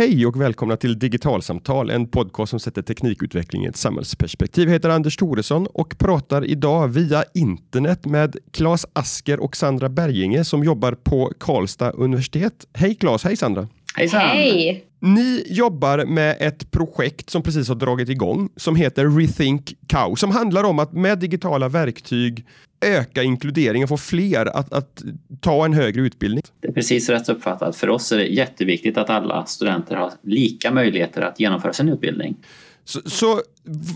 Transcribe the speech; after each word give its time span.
Hej 0.00 0.26
och 0.26 0.40
välkomna 0.40 0.76
till 0.76 0.98
Digitalsamtal, 0.98 1.90
en 1.90 2.08
podcast 2.08 2.50
som 2.50 2.60
sätter 2.60 2.82
teknikutveckling 2.82 3.64
i 3.64 3.68
ett 3.68 3.76
samhällsperspektiv. 3.76 4.68
Jag 4.68 4.72
heter 4.72 4.88
Anders 4.88 5.16
Thoresson 5.16 5.66
och 5.66 5.98
pratar 5.98 6.44
idag 6.44 6.88
via 6.88 7.24
internet 7.34 8.06
med 8.06 8.36
Claes 8.52 8.86
Asker 8.92 9.40
och 9.40 9.56
Sandra 9.56 9.88
Berginge 9.88 10.44
som 10.44 10.64
jobbar 10.64 10.92
på 10.92 11.32
Karlstad 11.40 11.90
universitet. 11.90 12.66
Hej 12.74 12.94
Claes, 12.94 13.24
hej 13.24 13.36
Sandra! 13.36 13.68
Hejsan! 13.94 14.20
Hej! 14.20 14.89
Ni 15.02 15.44
jobbar 15.46 16.04
med 16.04 16.36
ett 16.40 16.70
projekt 16.70 17.30
som 17.30 17.42
precis 17.42 17.68
har 17.68 17.74
dragit 17.74 18.08
igång 18.08 18.48
som 18.56 18.76
heter 18.76 19.18
Rethink 19.18 19.74
Cow 19.86 20.14
som 20.14 20.30
handlar 20.30 20.64
om 20.64 20.78
att 20.78 20.92
med 20.92 21.18
digitala 21.18 21.68
verktyg 21.68 22.46
öka 22.80 23.22
inkluderingen, 23.22 23.88
få 23.88 23.96
fler 23.96 24.56
att, 24.56 24.72
att 24.72 25.02
ta 25.40 25.64
en 25.64 25.72
högre 25.72 26.02
utbildning. 26.02 26.42
Det 26.60 26.68
är 26.68 26.72
precis 26.72 27.08
rätt 27.08 27.28
uppfattat. 27.28 27.76
För 27.76 27.88
oss 27.88 28.12
är 28.12 28.16
det 28.16 28.26
jätteviktigt 28.26 28.98
att 28.98 29.10
alla 29.10 29.46
studenter 29.46 29.96
har 29.96 30.12
lika 30.22 30.70
möjligheter 30.70 31.22
att 31.22 31.40
genomföra 31.40 31.72
sin 31.72 31.88
utbildning. 31.88 32.36
Så, 32.84 33.00
så 33.04 33.40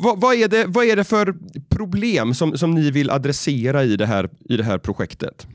vad, 0.03 0.21
vad, 0.21 0.35
är 0.35 0.49
det, 0.49 0.65
vad 0.69 0.85
är 0.85 0.97
det 0.97 1.05
för 1.05 1.35
problem 1.69 2.35
som, 2.35 2.59
som 2.59 2.71
ni 2.71 2.91
vill 2.91 3.11
adressera 3.11 3.85
i 3.85 3.97
det 3.97 4.07
här, 4.07 4.29
i 4.49 4.57
det 4.57 4.65
här 4.65 4.79
projektet? 4.79 5.47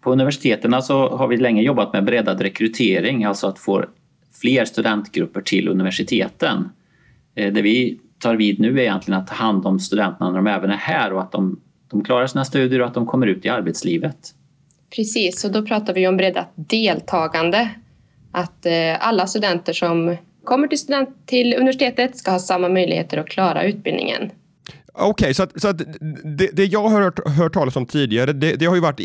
På 0.00 0.12
universiteten 0.12 0.82
så 0.82 1.16
har 1.16 1.28
vi 1.28 1.36
länge 1.36 1.62
jobbat 1.62 1.92
med 1.92 2.04
breddad 2.04 2.40
rekrytering, 2.40 3.24
alltså 3.24 3.46
att 3.46 3.58
få 3.58 3.84
fler 4.32 4.64
studentgrupper 4.64 5.40
till 5.40 5.68
universiteten. 5.68 6.68
Eh, 7.34 7.52
det 7.52 7.62
vi 7.62 7.98
tar 8.18 8.34
vid 8.34 8.60
nu 8.60 8.78
är 8.78 8.82
egentligen 8.82 9.20
att 9.20 9.26
ta 9.26 9.34
hand 9.34 9.66
om 9.66 9.80
studenterna 9.80 10.30
när 10.30 10.36
de 10.36 10.46
även 10.46 10.70
är 10.70 10.76
här 10.76 11.12
och 11.12 11.20
att 11.20 11.32
de, 11.32 11.60
de 11.90 12.04
klarar 12.04 12.26
sina 12.26 12.44
studier 12.44 12.80
och 12.80 12.86
att 12.86 12.94
de 12.94 13.06
kommer 13.06 13.26
ut 13.26 13.44
i 13.44 13.48
arbetslivet. 13.48 14.34
Precis, 14.96 15.44
och 15.44 15.52
då 15.52 15.66
pratar 15.66 15.94
vi 15.94 16.08
om 16.08 16.16
breddat 16.16 16.52
deltagande. 16.54 17.70
Att 18.32 18.66
eh, 18.66 19.06
alla 19.08 19.26
studenter 19.26 19.72
som 19.72 20.16
kommer 20.44 20.68
till, 20.68 20.78
student, 20.78 21.26
till 21.26 21.54
universitetet 21.54 22.16
ska 22.16 22.30
ha 22.30 22.38
samma 22.38 22.68
möjligheter 22.68 23.18
att 23.18 23.28
klara 23.28 23.62
utbildningen. 23.62 24.30
Okej, 24.92 25.10
okay, 25.10 25.34
så, 25.34 25.42
att, 25.42 25.60
så 25.60 25.68
att 25.68 25.78
det, 26.38 26.50
det, 26.52 26.64
jag 26.64 26.88
har 26.88 27.02
hört, 27.02 27.28
hört 27.28 27.52
talas 27.52 27.76
om 27.76 27.86
tidigare, 27.86 28.32
det, 28.32 28.52
det, 28.52 28.66
har 28.66 28.74
ju 28.74 28.80
varit 28.80 29.00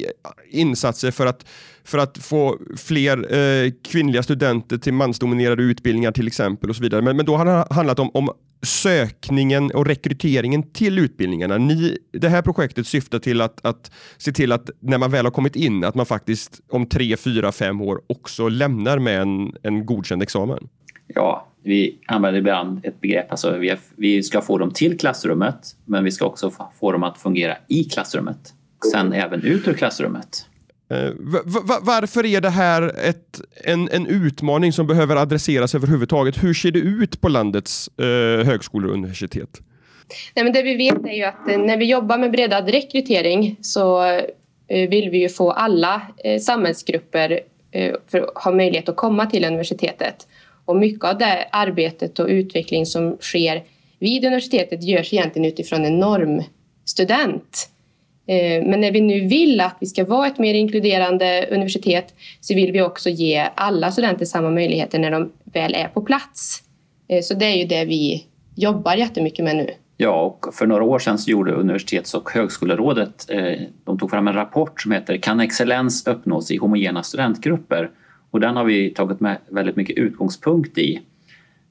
insatser 0.49 1.11
för 1.11 1.25
att, 1.25 1.45
för 1.85 1.97
att 1.97 2.17
få 2.17 2.57
fler 2.77 3.33
eh, 3.33 3.71
kvinnliga 3.83 4.23
studenter 4.23 4.77
till 4.77 4.93
mansdominerade 4.93 5.63
utbildningar 5.63 6.11
till 6.11 6.27
exempel 6.27 6.69
och 6.69 6.75
så 6.75 6.83
vidare. 6.83 7.01
Men, 7.01 7.17
men 7.17 7.25
då 7.25 7.35
har 7.35 7.45
det 7.45 7.73
handlat 7.73 7.99
om, 7.99 8.11
om 8.13 8.29
sökningen 8.65 9.71
och 9.71 9.85
rekryteringen 9.85 10.71
till 10.71 10.99
utbildningarna. 10.99 11.57
Ni, 11.57 11.97
det 12.11 12.29
här 12.29 12.41
projektet 12.41 12.87
syftar 12.87 13.19
till 13.19 13.41
att, 13.41 13.65
att 13.65 13.91
se 14.17 14.31
till 14.31 14.51
att 14.51 14.69
när 14.79 14.97
man 14.97 15.11
väl 15.11 15.25
har 15.25 15.31
kommit 15.31 15.55
in, 15.55 15.83
att 15.83 15.95
man 15.95 16.05
faktiskt 16.05 16.61
om 16.69 16.85
tre, 16.85 17.17
fyra, 17.17 17.51
fem 17.51 17.81
år 17.81 18.01
också 18.07 18.47
lämnar 18.47 18.99
med 18.99 19.21
en, 19.21 19.53
en 19.63 19.85
godkänd 19.85 20.23
examen. 20.23 20.67
Ja, 21.07 21.47
vi 21.63 21.99
använder 22.07 22.39
ibland 22.39 22.85
ett 22.85 23.01
begrepp, 23.01 23.31
alltså 23.31 23.57
vi, 23.57 23.69
är, 23.69 23.79
vi 23.95 24.23
ska 24.23 24.41
få 24.41 24.57
dem 24.57 24.71
till 24.71 24.97
klassrummet 24.97 25.75
men 25.85 26.03
vi 26.03 26.11
ska 26.11 26.25
också 26.25 26.51
få 26.79 26.91
dem 26.91 27.03
att 27.03 27.17
fungera 27.17 27.57
i 27.67 27.83
klassrummet. 27.83 28.53
Sen 28.91 29.13
även 29.13 29.41
ut 29.41 29.67
ur 29.67 29.73
klassrummet. 29.73 30.45
Eh, 30.89 31.11
varför 31.81 32.25
är 32.25 32.41
det 32.41 32.49
här 32.49 33.07
ett, 33.09 33.41
en, 33.63 33.89
en 33.91 34.07
utmaning 34.07 34.73
som 34.73 34.87
behöver 34.87 35.15
adresseras 35.15 35.75
överhuvudtaget? 35.75 36.43
Hur 36.43 36.53
ser 36.53 36.71
det 36.71 36.79
ut 36.79 37.21
på 37.21 37.29
landets 37.29 37.89
eh, 37.99 38.45
högskolor 38.45 38.89
och 38.89 38.93
universitet? 38.93 39.61
Nej, 40.35 40.43
men 40.43 40.53
det 40.53 40.61
vi 40.61 40.75
vet 40.75 41.05
är 41.05 41.13
ju 41.13 41.23
att 41.23 41.49
eh, 41.49 41.57
när 41.57 41.77
vi 41.77 41.85
jobbar 41.85 42.17
med 42.17 42.31
breddad 42.31 42.69
rekrytering 42.69 43.55
så 43.61 44.03
eh, 44.67 44.89
vill 44.89 45.09
vi 45.09 45.17
ju 45.17 45.29
få 45.29 45.51
alla 45.51 46.01
samhällsgrupper 46.41 47.39
för 48.11 48.19
att 48.19 48.43
ha 48.43 48.51
möjlighet 48.51 48.89
att 48.89 48.95
komma 48.95 49.25
till 49.25 49.45
universitetet. 49.45 50.27
Och 50.65 50.75
mycket 50.75 51.03
av 51.03 51.17
det 51.17 51.47
arbetet 51.51 52.19
och 52.19 52.27
utveckling 52.27 52.85
som 52.85 53.17
sker 53.21 53.63
vid 53.99 54.25
universitetet 54.25 54.83
görs 54.83 55.13
egentligen 55.13 55.47
utifrån 55.47 55.85
en 55.85 55.99
normstudent. 55.99 57.69
Eh, 58.27 58.65
men 58.65 58.81
när 58.81 58.91
vi 58.91 59.01
nu 59.01 59.27
vill 59.27 59.61
att 59.61 59.77
vi 59.79 59.87
ska 59.87 60.05
vara 60.05 60.27
ett 60.27 60.39
mer 60.39 60.53
inkluderande 60.53 61.47
universitet 61.51 62.13
så 62.39 62.55
vill 62.55 62.71
vi 62.71 62.81
också 62.81 63.09
ge 63.09 63.49
alla 63.55 63.91
studenter 63.91 64.25
samma 64.25 64.49
möjligheter 64.49 64.99
när 64.99 65.11
de 65.11 65.31
väl 65.43 65.73
är 65.75 65.87
på 65.87 66.01
plats. 66.01 66.63
Eh, 67.07 67.21
så 67.21 67.33
det 67.33 67.45
är 67.45 67.55
ju 67.55 67.65
det 67.65 67.85
vi 67.85 68.25
jobbar 68.55 68.95
jättemycket 68.95 69.45
med 69.45 69.55
nu. 69.55 69.69
Ja, 69.97 70.21
och 70.21 70.53
för 70.53 70.67
några 70.67 70.83
år 70.83 70.99
sedan 70.99 71.17
så 71.17 71.31
gjorde 71.31 71.51
Universitets 71.51 72.13
och 72.13 72.29
högskolerådet, 72.29 73.25
eh, 73.29 73.59
de 73.83 73.99
tog 73.99 74.09
fram 74.09 74.27
en 74.27 74.33
rapport 74.33 74.81
som 74.81 74.91
heter 74.91 75.17
Kan 75.17 75.39
excellens 75.39 76.07
uppnås 76.07 76.51
i 76.51 76.57
homogena 76.57 77.03
studentgrupper? 77.03 77.89
Och 78.31 78.39
den 78.39 78.55
har 78.55 78.63
vi 78.63 78.89
tagit 78.89 79.19
med 79.19 79.37
väldigt 79.49 79.75
mycket 79.75 79.97
utgångspunkt 79.97 80.77
i. 80.77 81.01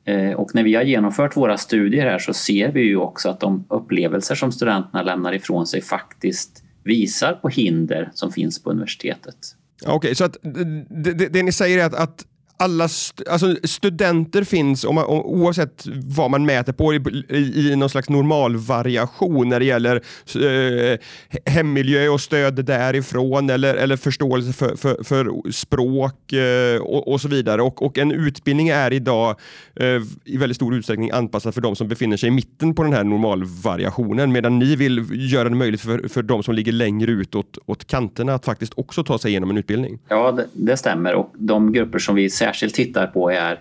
Eh, 0.05 0.33
och 0.33 0.55
när 0.55 0.63
vi 0.63 0.75
har 0.75 0.83
genomfört 0.83 1.37
våra 1.37 1.59
studier 1.59 2.11
här 2.11 2.19
så 2.19 2.33
ser 2.33 2.73
vi 2.73 2.81
ju 2.81 2.97
också 2.97 3.29
att 3.29 3.41
de 3.41 3.67
upplevelser 3.69 4.35
som 4.35 4.53
studenterna 4.53 5.03
lämnar 5.03 5.33
ifrån 5.33 5.67
sig 5.67 5.81
faktiskt 5.81 6.65
visar 6.85 7.33
på 7.33 7.49
hinder 7.49 8.11
som 8.15 8.33
finns 8.33 8.63
på 8.63 8.71
universitetet. 8.71 9.37
Okej, 9.83 9.97
okay, 9.97 10.15
så 10.15 10.25
att 10.25 10.37
det, 10.43 11.13
det, 11.13 11.29
det, 11.29 11.43
ni 11.43 11.53
säger 11.53 11.79
är 11.79 11.87
att, 11.87 11.95
att 11.95 12.27
alla 12.65 12.85
st 12.85 13.23
alltså 13.31 13.57
studenter 13.65 14.45
finns 14.45 14.85
om 14.85 14.95
man, 14.95 15.05
oavsett 15.07 15.85
vad 16.17 16.31
man 16.31 16.47
mäter 16.47 16.73
på 16.73 16.95
i, 16.95 17.03
i, 17.29 17.71
i 17.73 17.77
någon 17.77 17.91
slags 17.91 18.09
normalvariation 18.09 19.49
när 19.49 19.61
det 19.61 19.67
gäller 19.67 19.97
eh, 20.35 20.99
hemmiljö 21.47 22.09
och 22.09 22.21
stöd 22.21 22.65
därifrån 22.65 23.51
eller, 23.51 23.75
eller 23.75 23.97
förståelse 23.97 24.53
för, 24.53 24.77
för, 24.77 25.05
för 25.05 25.51
språk 25.53 26.33
eh, 26.33 26.81
och, 26.83 27.13
och, 27.13 27.21
så 27.21 27.29
vidare. 27.29 27.63
Och, 27.63 27.83
och, 27.83 27.99
en 27.99 28.13
utbildning 28.13 28.69
är 28.69 28.93
idag 28.93 29.37
eh, 29.77 29.87
i 30.25 30.37
väldigt 30.37 30.57
stor 30.57 30.75
utsträckning 30.75 31.11
anpassad 31.11 31.55
för 31.55 31.61
de 31.61 31.77
som 31.77 31.89
befinner 31.89 32.17
sig 32.17 32.29
i 32.29 32.33
mitten 32.33 32.75
på 32.75 32.83
den 32.83 32.93
här 32.93 33.05
normalvariationen 33.05 34.33
medan 34.33 34.59
ni 34.59 34.77
vill 34.77 35.07
göra 35.33 35.49
det 35.49 35.57
möjligt 35.57 35.81
för, 35.81 36.09
för 36.09 36.23
de 36.23 36.43
som 36.43 36.55
ligger 36.55 36.73
längre 36.73 37.11
ut 37.11 37.35
åt, 37.35 37.59
åt 37.67 37.85
kanterna 37.85 38.35
att 38.35 38.45
faktiskt 38.45 38.73
också 38.77 39.05
ta 39.05 39.19
sig 39.19 39.31
igenom 39.31 39.51
en 39.51 39.59
utbildning. 39.59 39.99
Ja, 40.09 40.33
det, 40.33 40.47
det 40.53 40.77
stämmer 40.77 41.15
och 41.15 41.33
de 41.39 41.73
grupper 41.73 41.99
som 41.99 42.15
vi 42.15 42.31
särskilt 42.31 42.54
tittar 42.55 43.07
på 43.07 43.31
är 43.31 43.61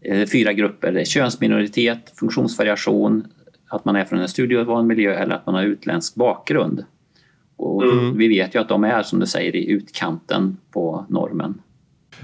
eh, 0.00 0.26
fyra 0.26 0.52
grupper. 0.52 0.92
Det 0.92 1.00
är 1.00 1.04
könsminoritet, 1.04 2.12
funktionsvariation, 2.18 3.26
att 3.68 3.84
man 3.84 3.96
är 3.96 4.04
från 4.04 4.18
en 4.18 4.28
studieovan 4.28 4.86
miljö 4.86 5.14
eller 5.14 5.34
att 5.34 5.46
man 5.46 5.54
har 5.54 5.62
utländsk 5.62 6.14
bakgrund. 6.14 6.84
Och 7.56 7.82
mm. 7.82 8.18
Vi 8.18 8.28
vet 8.28 8.54
ju 8.54 8.58
att 8.58 8.68
de 8.68 8.84
är 8.84 9.02
som 9.02 9.20
du 9.20 9.26
säger 9.26 9.56
i 9.56 9.70
utkanten 9.70 10.56
på 10.70 11.06
normen. 11.08 11.62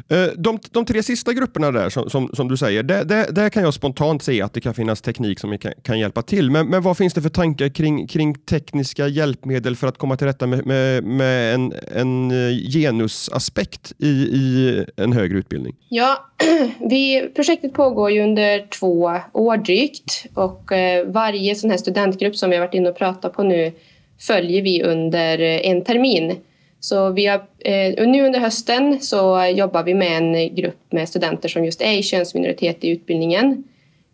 Eh, 0.08 0.26
de, 0.36 0.58
de 0.70 0.84
tre 0.84 1.02
sista 1.02 1.32
grupperna 1.32 1.70
där 1.70 1.90
som, 1.90 2.10
som, 2.10 2.30
som 2.32 2.48
du 2.48 2.56
säger, 2.56 2.82
där, 2.82 3.04
där, 3.04 3.32
där, 3.32 3.48
kan 3.48 3.62
jag 3.62 3.74
spontant 3.74 4.22
se 4.22 4.42
att 4.42 4.52
det 4.52 4.60
kan 4.60 4.74
finnas 4.74 5.00
teknik 5.00 5.40
som 5.40 5.58
kan, 5.58 5.72
kan 5.82 5.98
hjälpa 5.98 6.22
till. 6.22 6.50
Men, 6.50 6.66
men, 6.66 6.82
vad 6.82 6.96
finns 6.96 7.14
det 7.14 7.22
för 7.22 7.28
tankar 7.28 7.68
kring, 7.68 8.06
kring 8.06 8.34
tekniska 8.34 9.08
hjälpmedel 9.08 9.76
för 9.76 9.86
att 9.86 9.98
komma 9.98 10.16
till 10.16 10.26
rätta 10.26 10.46
med, 10.46 10.66
med, 10.66 11.04
med 11.04 11.54
en, 11.54 11.72
en 11.94 12.30
eh, 12.30 12.56
genusaspekt 12.72 13.92
i, 13.98 14.08
i 14.08 14.84
en 14.96 15.12
högre 15.12 15.38
utbildning? 15.38 15.76
Ja, 15.88 16.30
vi, 16.90 17.30
projektet 17.34 17.72
pågår 17.72 18.10
ju 18.10 18.22
under 18.22 18.66
två 18.80 19.20
år 19.32 19.56
drygt 19.56 20.26
och 20.34 20.72
eh, 20.72 21.06
varje 21.06 21.54
sån 21.54 21.70
här 21.70 21.78
studentgrupp 21.78 22.36
som 22.36 22.50
vi 22.50 22.56
har 22.56 22.66
varit 22.66 22.74
inne 22.74 22.88
och 22.88 22.98
pratat 22.98 23.32
på 23.32 23.42
nu 23.42 23.72
följer 24.20 24.62
vi 24.62 24.82
under 24.82 25.38
en 25.38 25.84
termin. 25.84 26.36
Så 26.84 27.10
vi 27.10 27.26
har, 27.26 27.42
eh, 27.58 28.08
nu 28.08 28.26
under 28.26 28.40
hösten 28.40 29.00
så 29.00 29.52
jobbar 29.54 29.82
vi 29.82 29.94
med 29.94 30.16
en 30.16 30.54
grupp 30.54 30.92
med 30.92 31.08
studenter 31.08 31.48
som 31.48 31.64
just 31.64 31.82
är 31.82 31.92
i 31.92 32.02
könsminoritet 32.02 32.84
i 32.84 32.88
utbildningen. 32.88 33.64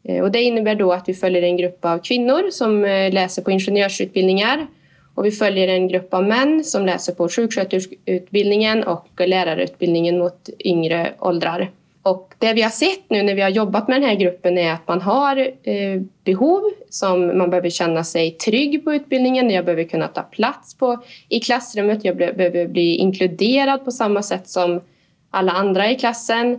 Eh, 0.05 0.23
och 0.23 0.31
det 0.31 0.43
innebär 0.43 0.75
då 0.75 0.93
att 0.93 1.09
vi 1.09 1.15
följer 1.15 1.43
en 1.43 1.57
grupp 1.57 1.85
av 1.85 1.99
kvinnor 1.99 2.51
som 2.51 2.85
eh, 2.85 3.13
läser 3.13 3.43
på 3.43 3.51
ingenjörsutbildningar 3.51 4.67
och 5.15 5.25
vi 5.25 5.31
följer 5.31 5.69
en 5.69 5.89
grupp 5.89 6.15
av 6.15 6.25
män 6.25 6.65
som 6.65 6.87
läser 6.87 7.15
på 7.15 7.29
sjuksköterskeutbildningen 7.29 8.85
och 8.85 9.09
lärarutbildningen 9.27 10.19
mot 10.19 10.49
yngre 10.65 11.13
åldrar. 11.19 11.71
Och 12.11 12.35
det 12.39 12.53
vi 12.53 12.63
har 12.63 12.71
sett 12.71 13.11
nu 13.11 13.23
när 13.23 13.35
vi 13.35 13.43
har 13.43 13.49
jobbat 13.49 13.89
med 13.89 14.01
den 14.01 14.09
här 14.09 14.17
gruppen 14.17 14.59
är 14.59 14.73
att 14.73 14.89
man 14.89 15.01
har 15.01 15.37
eh, 15.63 16.03
behov 16.25 16.63
som 16.91 17.39
man 17.39 17.51
behöver 17.51 17.71
känna 17.71 18.05
sig 18.05 18.31
trygg 18.31 18.85
på 18.85 18.95
utbildningen. 18.95 19.51
Jag 19.51 19.65
behöver 19.65 19.85
kunna 19.85 20.09
ta 20.09 20.23
plats 20.23 20.75
på, 20.75 21.03
i 21.29 21.41
klassrummet. 21.41 22.05
Jag 22.05 22.17
behöver 22.17 22.69
bli 22.69 22.97
inkluderad 22.97 23.85
på 23.85 23.91
samma 23.91 24.23
sätt 24.23 24.49
som 24.49 24.81
alla 25.31 25.53
andra 25.53 25.91
i 25.91 25.95
klassen. 25.95 26.59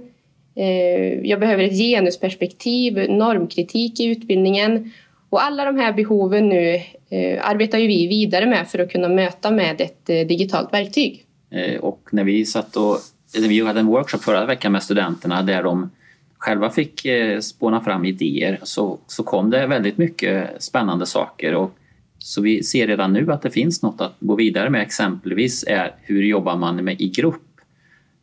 Eh, 0.56 1.20
jag 1.24 1.40
behöver 1.40 1.64
ett 1.64 1.78
genusperspektiv, 1.78 3.10
normkritik 3.10 4.00
i 4.00 4.06
utbildningen. 4.06 4.92
Och 5.30 5.44
alla 5.44 5.66
de 5.66 5.78
här 5.78 5.94
behoven 5.94 6.50
nu 6.50 6.76
eh, 7.10 7.50
arbetar 7.50 7.78
ju 7.78 7.88
vi 7.88 8.08
vidare 8.08 8.46
med 8.46 8.68
för 8.68 8.80
att 8.80 8.92
kunna 8.92 9.10
möta 9.10 9.52
med 9.52 9.82
ett 9.82 10.10
eh, 10.10 10.28
digitalt 10.28 10.74
verktyg. 10.74 11.26
Eh, 11.52 11.80
och 11.80 12.10
när 12.12 12.24
vi 12.24 12.46
satt 12.46 12.76
och 12.76 12.98
vi 13.34 13.66
hade 13.66 13.80
en 13.80 13.86
workshop 13.86 14.20
förra 14.20 14.46
veckan 14.46 14.72
med 14.72 14.84
studenterna 14.84 15.44
där 15.44 15.64
de 15.64 15.90
själva 16.38 16.70
fick 16.70 17.06
eh, 17.06 17.40
spåna 17.40 17.82
fram 17.82 18.06
idéer 18.06 18.60
så, 18.64 19.00
så 19.08 19.24
kom 19.24 19.50
det 19.50 19.68
väldigt 19.68 19.98
mycket 19.98 20.64
spännande 20.64 21.06
saker. 21.06 21.56
Och, 21.56 21.76
så 22.18 22.42
vi 22.42 22.64
ser 22.64 22.88
redan 22.88 23.14
nu 23.14 23.32
att 23.32 23.42
det 23.42 23.52
finns 23.52 23.82
något 23.84 24.02
att 24.02 24.16
gå 24.20 24.36
vidare 24.36 24.70
med. 24.70 24.82
Exempelvis 24.82 25.64
är 25.68 25.96
hur 26.02 26.24
jobbar 26.24 26.58
man 26.58 26.76
med 26.76 27.02
i 27.02 27.10
grupp? 27.10 27.62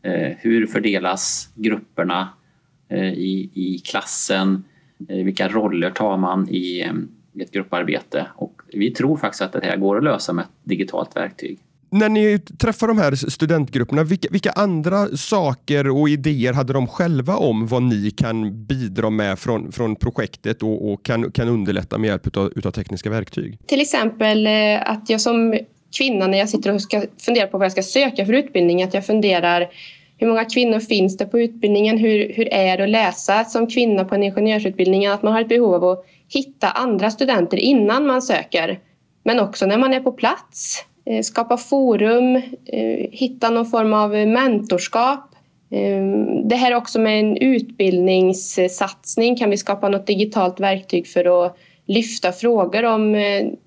Eh, 0.02 0.32
hur 0.38 0.66
fördelas 0.66 1.50
grupperna? 1.54 2.28
Eh, 2.88 3.12
i, 3.12 3.50
i 3.54 3.78
klassen, 3.78 4.64
vilka 4.98 5.48
roller 5.48 5.90
tar 5.90 6.16
man 6.16 6.48
i, 6.48 6.90
i 7.32 7.42
ett 7.42 7.52
grupparbete 7.52 8.26
och 8.34 8.62
vi 8.72 8.90
tror 8.90 9.16
faktiskt 9.16 9.42
att 9.42 9.52
det 9.52 9.64
här 9.64 9.76
går 9.76 9.96
att 9.96 10.04
lösa 10.04 10.32
med 10.32 10.42
ett 10.42 10.50
digitalt 10.62 11.16
verktyg. 11.16 11.58
När 11.98 12.08
ni 12.08 12.38
träffar 12.38 12.88
de 12.88 12.98
här 12.98 13.14
studentgrupperna, 13.14 14.04
vilka, 14.04 14.28
vilka, 14.30 14.50
andra 14.50 15.06
saker 15.16 15.88
och 15.88 16.08
idéer 16.08 16.52
hade 16.52 16.72
de 16.72 16.86
själva 16.86 17.36
om 17.36 17.66
vad 17.66 17.82
ni 17.82 18.10
kan 18.10 18.66
bidra 18.66 19.10
med 19.10 19.38
från, 19.38 19.72
från 19.72 19.96
projektet 19.96 20.62
och, 20.62 20.92
och 20.92 21.04
kan, 21.04 21.32
kan 21.32 21.48
underlätta 21.48 21.98
med 21.98 22.08
hjälp 22.08 22.36
av 22.36 22.52
utav 22.56 22.70
tekniska 22.70 23.10
verktyg? 23.10 23.58
Till 23.66 23.80
exempel 23.80 24.46
eh, 24.46 24.90
att 24.90 25.10
jag 25.10 25.20
som 25.20 25.58
kvinna 25.98 26.26
när 26.26 26.38
jag 26.38 26.48
sitter 26.48 26.74
och 26.74 26.82
ska 26.82 27.02
fundera 27.18 27.46
på 27.46 27.58
vad 27.58 27.64
jag 27.64 27.72
ska 27.72 27.82
söka 27.82 28.26
för 28.26 28.32
utbildning, 28.32 28.82
att 28.82 28.94
jag 28.94 29.06
funderar 29.06 29.68
hur 30.18 30.26
många 30.26 30.44
kvinnor 30.44 30.80
finns 30.80 31.16
det 31.16 31.26
på 31.26 31.40
utbildningen? 31.40 31.98
Hur, 31.98 32.32
hur 32.34 32.52
är 32.52 32.76
det 32.76 32.84
att 32.84 32.90
läsa 32.90 33.44
som 33.44 33.66
kvinna 33.66 34.04
på 34.04 34.14
en 34.14 34.22
ingenjörsutbildning? 34.22 35.06
Att 35.06 35.22
man 35.22 35.32
har 35.32 35.40
ett 35.40 35.48
behov 35.48 35.74
av 35.74 35.84
att 35.84 36.04
hitta 36.28 36.70
andra 36.70 37.10
studenter 37.10 37.56
innan 37.56 38.06
man 38.06 38.22
söker. 38.22 38.78
Men 39.24 39.40
också 39.40 39.66
när 39.66 39.78
man 39.78 39.94
är 39.94 40.00
på 40.00 40.12
plats. 40.12 40.84
Eh, 41.10 41.22
skapa 41.22 41.56
forum, 41.56 42.36
eh, 42.66 43.08
hitta 43.12 43.50
någon 43.50 43.66
form 43.66 43.92
av 43.92 44.10
mentorskap. 44.10 45.34
Eh, 45.70 46.04
det 46.44 46.56
här 46.56 46.74
också 46.74 47.00
med 47.00 47.20
en 47.20 47.36
utbildningssatsning. 47.36 49.36
Kan 49.36 49.50
vi 49.50 49.56
skapa 49.56 49.88
något 49.88 50.06
digitalt 50.06 50.60
verktyg 50.60 51.06
för 51.06 51.46
att 51.46 51.56
lyfta 51.86 52.32
frågor 52.32 52.84
om 52.84 53.16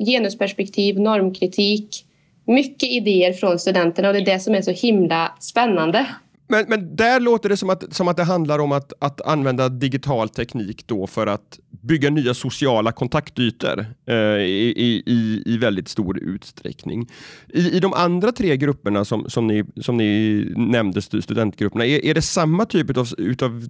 genusperspektiv, 0.06 1.00
normkritik, 1.00 2.06
mycket 2.46 2.90
idéer 2.90 3.34
från 3.34 3.60
studenterna 3.60 4.08
och 4.08 4.14
det 4.14 4.20
är 4.20 4.26
det 4.26 4.40
som 4.40 4.56
är 4.56 4.62
så 4.62 4.72
himla 4.72 5.32
spännande. 5.40 6.06
Men, 6.52 6.66
men 6.68 6.96
där 6.96 7.20
låter 7.20 7.50
det 7.50 7.58
som 7.58 7.70
att, 7.70 7.94
som 7.94 8.08
att 8.08 8.18
det 8.18 8.24
handlar 8.24 8.60
om 8.60 8.72
att, 8.72 8.94
att 9.00 9.22
använda 9.22 9.70
digital 9.70 10.30
teknik 10.30 10.88
då 10.88 11.08
för 11.08 11.28
att 11.28 11.60
bygga 11.82 12.10
nya 12.10 12.34
sociala 12.34 12.92
kontaktytor 12.92 13.86
eh, 14.06 14.16
i, 14.16 15.04
i, 15.06 15.44
i 15.46 15.58
väldigt 15.58 15.88
stor 15.88 16.20
utsträckning. 16.20 17.10
I, 17.48 17.78
I 17.78 17.80
de 17.80 17.94
andra 17.94 18.32
tre 18.32 18.58
grupperna 18.58 19.06
som, 19.06 19.30
som, 19.30 19.48
ni, 19.48 19.66
som 19.82 19.98
ni 19.98 20.44
nämnde, 20.56 21.02
studentgrupperna, 21.02 21.86
är, 21.86 22.06
är 22.06 22.14
det 22.14 22.22
samma 22.22 22.66
typ 22.66 22.98
av 22.98 23.08
utav 23.18 23.68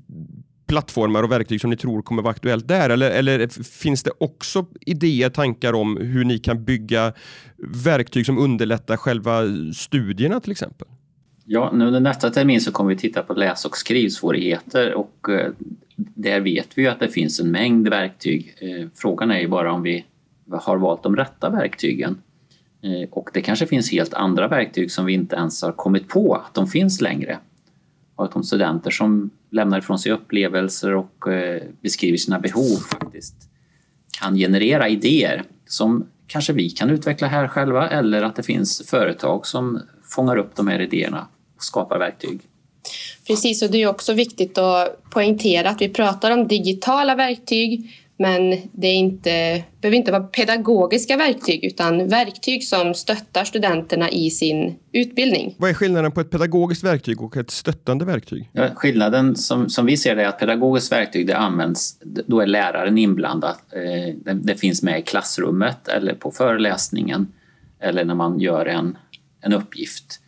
plattformar 0.68 1.24
och 1.24 1.32
verktyg 1.32 1.62
som 1.62 1.70
ni 1.70 1.78
tror 1.78 2.02
kommer 2.02 2.22
vara 2.22 2.32
aktuellt 2.32 2.68
där? 2.68 2.90
Eller, 2.90 3.12
eller 3.12 3.64
finns 3.64 4.04
det 4.04 4.12
också 4.18 4.66
idéer, 4.82 5.30
tankar 5.30 5.74
om 5.74 5.98
hur 5.98 6.26
ni 6.26 6.40
kan 6.40 6.66
bygga 6.66 7.14
verktyg 7.58 8.26
som 8.26 8.38
underlättar 8.38 8.98
själva 8.98 9.42
studierna 9.74 10.40
till 10.40 10.52
exempel? 10.52 10.88
Ja, 11.52 11.72
nu 11.74 11.86
under 11.86 12.00
nästa 12.00 12.30
termin 12.30 12.62
så 12.62 12.72
kommer 12.72 12.90
vi 12.90 12.98
titta 12.98 13.24
på 13.24 13.34
läs 13.34 13.66
och 13.66 13.78
skrivsvårigheter 13.78 14.94
och 14.94 15.30
eh, 15.30 15.52
där 15.96 16.40
vet 16.40 16.78
vi 16.78 16.88
att 16.88 17.00
det 17.00 17.08
finns 17.08 17.40
en 17.40 17.52
mängd 17.52 17.88
verktyg. 17.88 18.56
Eh, 18.62 18.88
frågan 18.96 19.32
är 19.32 19.40
ju 19.40 19.48
bara 19.48 19.74
om 19.74 19.84
vi 19.84 20.06
har 20.52 20.78
valt 20.78 21.04
de 21.04 21.16
rätta 21.16 21.50
verktygen. 21.50 22.22
Eh, 22.82 23.10
och 23.10 23.30
det 23.34 23.42
kanske 23.42 23.68
finns 23.68 23.92
helt 23.92 24.14
andra 24.14 24.48
verktyg 24.48 24.92
som 24.92 25.06
vi 25.06 25.14
inte 25.14 25.36
ens 25.36 25.62
har 25.62 25.72
kommit 25.72 26.08
på 26.08 26.36
att 26.36 26.54
de 26.54 26.68
finns 26.68 27.02
längre. 27.02 27.38
Och 28.16 28.26
att 28.26 28.32
de 28.32 28.44
studenter 28.44 28.92
som 28.92 29.30
lämnar 29.50 29.80
ifrån 29.80 30.00
sig 30.00 30.12
upplevelser 30.12 30.96
och 30.96 31.24
beskriver 31.82 32.18
sina 32.18 32.40
behov 32.40 32.78
faktiskt 32.78 33.36
kan 34.20 34.36
generera 34.36 34.90
idéer 34.90 35.44
som 35.66 36.06
kanske 36.28 36.54
vi 36.54 36.70
kan 36.70 36.90
utveckla 36.90 37.28
här 37.28 37.48
själva 37.48 37.90
eller 37.90 38.24
att 38.24 38.36
det 38.36 38.44
finns 38.44 38.90
företag 38.90 39.46
som 39.46 39.80
fångar 40.04 40.38
upp 40.38 40.56
de 40.56 40.68
här 40.68 40.80
idéerna 40.82 41.28
skapar 41.64 42.00
verktyg. 42.00 42.42
Precis, 43.28 43.62
och 43.62 43.72
det 43.72 43.78
är 43.78 43.88
också 43.88 44.14
viktigt 44.14 44.58
att 44.58 45.10
poängtera 45.10 45.70
att 45.70 45.82
vi 45.82 45.90
pratar 45.90 46.32
om 46.32 46.48
digitala 46.48 47.16
verktyg 47.16 47.92
men 48.22 48.56
det 48.72 48.88
är 48.88 48.96
inte, 48.96 49.64
behöver 49.82 49.98
inte 49.98 50.12
vara 50.12 50.24
pedagogiska 50.24 51.18
verktyg 51.18 51.64
utan 51.64 52.08
verktyg 52.08 52.64
som 52.64 52.94
stöttar 52.94 53.44
studenterna 53.44 54.10
i 54.10 54.30
sin 54.30 54.76
utbildning. 54.92 55.56
Vad 55.58 55.70
är 55.70 55.74
skillnaden 55.74 56.12
på 56.12 56.22
ett 56.22 56.32
pedagogiskt 56.32 56.84
verktyg 56.84 57.22
och 57.22 57.38
ett 57.38 57.52
stöttande 57.52 58.06
verktyg? 58.06 58.50
Ja, 58.54 58.70
skillnaden 58.76 59.36
som, 59.36 59.70
som 59.70 59.86
vi 59.86 59.98
ser 59.98 60.16
det 60.16 60.24
är 60.24 60.28
att 60.28 60.40
pedagogiskt 60.40 60.92
verktyg 60.92 61.28
det 61.28 61.38
används, 61.38 61.98
då 62.02 62.40
är 62.40 62.48
läraren 62.48 62.98
inblandad. 62.98 63.56
Eh, 63.72 64.16
det, 64.16 64.34
det, 64.34 64.56
finns 64.56 64.84
med 64.84 65.00
i 65.00 65.02
klassrummet 65.02 65.88
eller 65.88 66.14
på 66.14 66.32
föreläsningen 66.32 67.28
eller 67.80 68.06
när 68.06 68.16
man 68.16 68.40
gör 68.40 68.66
en, 68.66 68.98
en 69.42 69.54
uppgift. 69.54 70.20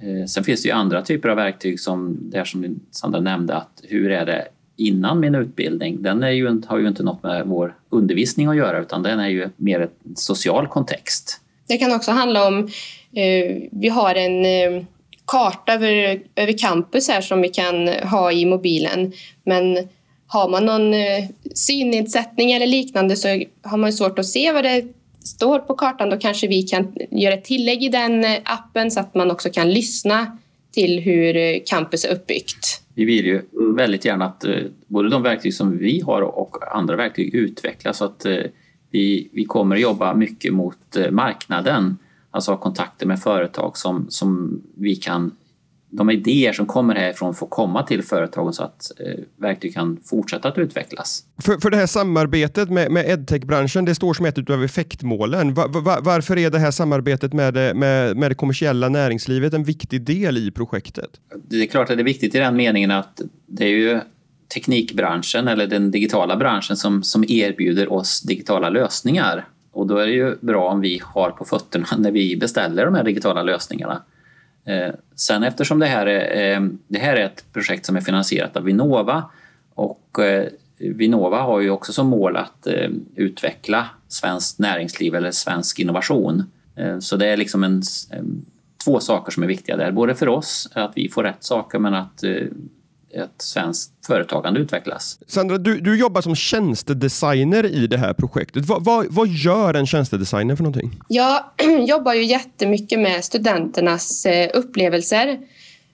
Eh, 0.00 0.26
sen 0.26 0.44
finns 0.44 0.62
det 0.62 0.68
ju 0.68 0.74
andra 0.74 1.02
typer 1.02 1.28
av 1.28 1.36
verktyg 1.36 1.80
som 1.80 2.18
det 2.20 2.48
som 2.48 2.80
Sandra 2.90 3.20
nämnde 3.20 3.54
att 3.54 3.82
hur 3.82 4.10
är 4.10 4.26
det 4.26 4.48
innan 4.76 5.20
min 5.20 5.34
utbildning? 5.34 6.02
Den 6.02 6.22
är 6.22 6.30
ju, 6.30 6.62
har 6.66 6.78
ju 6.78 6.88
inte 6.88 7.02
något 7.02 7.22
med 7.22 7.46
vår 7.46 7.74
undervisning 7.90 8.46
att 8.46 8.56
göra 8.56 8.78
utan 8.78 9.02
den 9.02 9.20
är 9.20 9.28
ju 9.28 9.48
mer 9.56 9.80
en 9.80 10.16
social 10.16 10.68
kontext. 10.68 11.40
Det 11.68 11.78
kan 11.78 11.92
också 11.92 12.10
handla 12.10 12.46
om, 12.46 12.58
eh, 13.12 13.68
vi 13.70 13.88
har 13.88 14.14
en 14.14 14.44
eh, 14.44 14.84
karta 15.26 15.74
över, 15.74 16.22
över 16.36 16.58
campus 16.58 17.08
här 17.08 17.20
som 17.20 17.42
vi 17.42 17.48
kan 17.48 17.88
ha 17.88 18.32
i 18.32 18.44
mobilen 18.46 19.12
men 19.44 19.88
har 20.26 20.48
man 20.48 20.66
någon 20.66 20.94
eh, 20.94 21.24
synnedsättning 21.54 22.52
eller 22.52 22.66
liknande 22.66 23.16
så 23.16 23.28
har 23.62 23.76
man 23.76 23.92
svårt 23.92 24.18
att 24.18 24.26
se 24.26 24.52
vad 24.52 24.64
det 24.64 24.84
står 25.24 25.58
på 25.58 25.74
kartan, 25.74 26.10
då 26.10 26.16
kanske 26.16 26.46
vi 26.46 26.62
kan 26.62 26.92
göra 27.10 27.34
ett 27.34 27.44
tillägg 27.44 27.82
i 27.82 27.88
den 27.88 28.24
eh, 28.24 28.38
appen 28.44 28.90
så 28.90 29.00
att 29.00 29.14
man 29.14 29.30
också 29.30 29.50
kan 29.50 29.70
lyssna 29.70 30.38
till 30.72 31.00
hur 31.00 31.36
eh, 31.36 31.60
campus 31.66 32.04
är 32.04 32.12
uppbyggt. 32.12 32.82
Vi 32.94 33.04
vill 33.04 33.26
ju 33.26 33.42
väldigt 33.76 34.04
gärna 34.04 34.24
att 34.24 34.44
eh, 34.44 34.54
både 34.86 35.08
de 35.08 35.22
verktyg 35.22 35.54
som 35.54 35.78
vi 35.78 36.00
har 36.00 36.22
och 36.22 36.76
andra 36.76 36.96
verktyg 36.96 37.34
utvecklas 37.34 37.98
så 37.98 38.04
att 38.04 38.26
vi, 38.90 39.28
vi 39.32 39.44
kommer 39.44 39.76
att 39.76 39.82
jobba 39.82 40.14
mycket 40.14 40.54
mot 40.54 40.96
marknaden, 41.10 41.98
alltså 42.30 42.50
ha 42.50 42.58
kontakter 42.58 43.06
med 43.06 43.20
företag 43.20 43.78
som, 43.78 44.06
som 44.10 44.62
vi 44.74 44.96
kan 44.96 45.36
de 45.90 46.10
idéer 46.10 46.52
som 46.52 46.66
kommer 46.66 46.94
härifrån 46.94 47.34
får 47.34 47.46
komma 47.46 47.82
till 47.82 48.02
företagen 48.02 48.52
så 48.52 48.62
att 48.62 48.92
eh, 48.98 49.24
verktyg 49.36 49.74
kan 49.74 50.00
fortsätta 50.04 50.48
att 50.48 50.58
utvecklas. 50.58 51.24
För, 51.42 51.58
för 51.58 51.70
det 51.70 51.76
här 51.76 51.86
samarbetet 51.86 52.70
med, 52.70 52.92
med 52.92 53.08
edtech-branschen, 53.08 53.84
det 53.84 53.94
står 53.94 54.14
som 54.14 54.26
ett 54.26 54.50
av 54.50 54.64
effektmålen. 54.64 55.54
Var, 55.54 55.68
var, 55.68 56.00
varför 56.00 56.38
är 56.38 56.50
det 56.50 56.58
här 56.58 56.70
samarbetet 56.70 57.32
med 57.32 57.54
det, 57.54 57.74
med, 57.74 58.16
med 58.16 58.30
det 58.30 58.34
kommersiella 58.34 58.88
näringslivet 58.88 59.54
en 59.54 59.64
viktig 59.64 60.02
del 60.02 60.38
i 60.38 60.50
projektet? 60.50 61.10
Det 61.48 61.56
är 61.56 61.66
klart 61.66 61.90
att 61.90 61.96
det 61.96 62.02
är 62.02 62.04
viktigt 62.04 62.34
i 62.34 62.38
den 62.38 62.56
meningen 62.56 62.90
att 62.90 63.20
det 63.46 63.64
är 63.64 63.68
ju 63.68 64.00
teknikbranschen 64.54 65.48
eller 65.48 65.66
den 65.66 65.90
digitala 65.90 66.36
branschen 66.36 66.76
som, 66.76 67.02
som 67.02 67.24
erbjuder 67.28 67.92
oss 67.92 68.20
digitala 68.22 68.68
lösningar. 68.68 69.44
Och 69.72 69.86
då 69.86 69.96
är 69.96 70.06
det 70.06 70.12
ju 70.12 70.36
bra 70.40 70.68
om 70.68 70.80
vi 70.80 71.00
har 71.04 71.30
på 71.30 71.44
fötterna 71.44 71.86
när 71.98 72.10
vi 72.10 72.36
beställer 72.36 72.84
de 72.84 72.94
här 72.94 73.04
digitala 73.04 73.42
lösningarna. 73.42 74.02
Eh, 74.64 74.94
sen 75.14 75.42
eftersom 75.42 75.78
det 75.78 75.86
här, 75.86 76.06
är, 76.06 76.54
eh, 76.56 76.68
det 76.88 76.98
här 76.98 77.16
är 77.16 77.24
ett 77.24 77.44
projekt 77.52 77.86
som 77.86 77.96
är 77.96 78.00
finansierat 78.00 78.56
av 78.56 78.62
Vinnova 78.62 79.24
och 79.74 80.18
eh, 80.18 80.48
Vinnova 80.78 81.42
har 81.42 81.60
ju 81.60 81.70
också 81.70 81.92
som 81.92 82.06
mål 82.06 82.36
att 82.36 82.66
eh, 82.66 82.90
utveckla 83.14 83.88
svenskt 84.08 84.58
näringsliv 84.58 85.14
eller 85.14 85.30
svensk 85.30 85.78
innovation. 85.78 86.42
Eh, 86.76 86.98
så 86.98 87.16
det 87.16 87.26
är 87.26 87.36
liksom 87.36 87.64
en, 87.64 87.82
eh, 88.10 88.22
två 88.84 89.00
saker 89.00 89.32
som 89.32 89.42
är 89.42 89.46
viktiga 89.46 89.76
där, 89.76 89.92
både 89.92 90.14
för 90.14 90.28
oss 90.28 90.68
att 90.72 90.92
vi 90.94 91.08
får 91.08 91.22
rätt 91.22 91.44
saker 91.44 91.78
men 91.78 91.94
att 91.94 92.24
ett 93.14 93.42
svenskt 93.42 94.06
företagande 94.06 94.60
utvecklas. 94.60 95.18
Sandra, 95.26 95.58
du, 95.58 95.80
du 95.80 95.98
jobbar 95.98 96.20
som 96.20 96.34
tjänstedesigner 96.34 97.66
i 97.66 97.86
det 97.86 97.98
här 97.98 98.12
projektet. 98.12 98.66
Va, 98.66 98.78
va, 98.78 99.04
vad 99.08 99.28
gör 99.28 99.74
en 99.74 99.86
tjänstedesigner 99.86 100.56
för 100.56 100.62
någonting? 100.62 101.00
Jag 101.08 101.42
jobbar 101.88 102.14
ju 102.14 102.24
jättemycket 102.24 103.00
med 103.00 103.24
studenternas 103.24 104.26
eh, 104.26 104.50
upplevelser. 104.54 105.38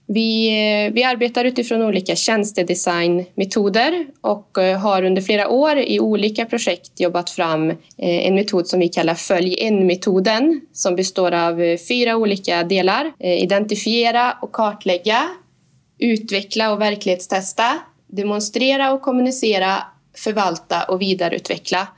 Vi, 0.09 0.49
eh, 0.49 0.93
vi 0.93 1.05
arbetar 1.05 1.45
utifrån 1.45 1.83
olika 1.83 2.17
tjänstedesignmetoder 2.17 4.07
och 4.21 4.59
eh, 4.59 4.79
har 4.79 5.03
under 5.03 5.23
flera 5.23 5.49
år 5.49 5.79
i 5.79 6.01
olika 6.01 6.47
projekt 6.47 7.01
jobbat 7.01 7.31
fram 7.31 7.73
en 7.99 8.35
metod 8.35 8.67
som 8.67 8.81
vi 8.81 8.89
kallar 8.89 9.15
Följ 9.15 9.57
en-metoden 9.61 10.61
som 10.73 10.97
består 10.97 11.33
av 11.33 11.77
fyra 11.89 12.17
olika 12.17 12.65
delar. 12.65 13.13
Identifiera 13.19 14.37
och 14.43 14.53
kartlägga 14.53 15.29
utveckla 15.99 16.73
och 16.73 16.81
verklighetstesta, 16.81 17.79
demonstrera 18.07 18.93
och 18.93 19.03
kommunicera, 19.03 19.83
förvalta 20.15 20.85
och 20.85 21.03
vidareutveckla. 21.03 21.89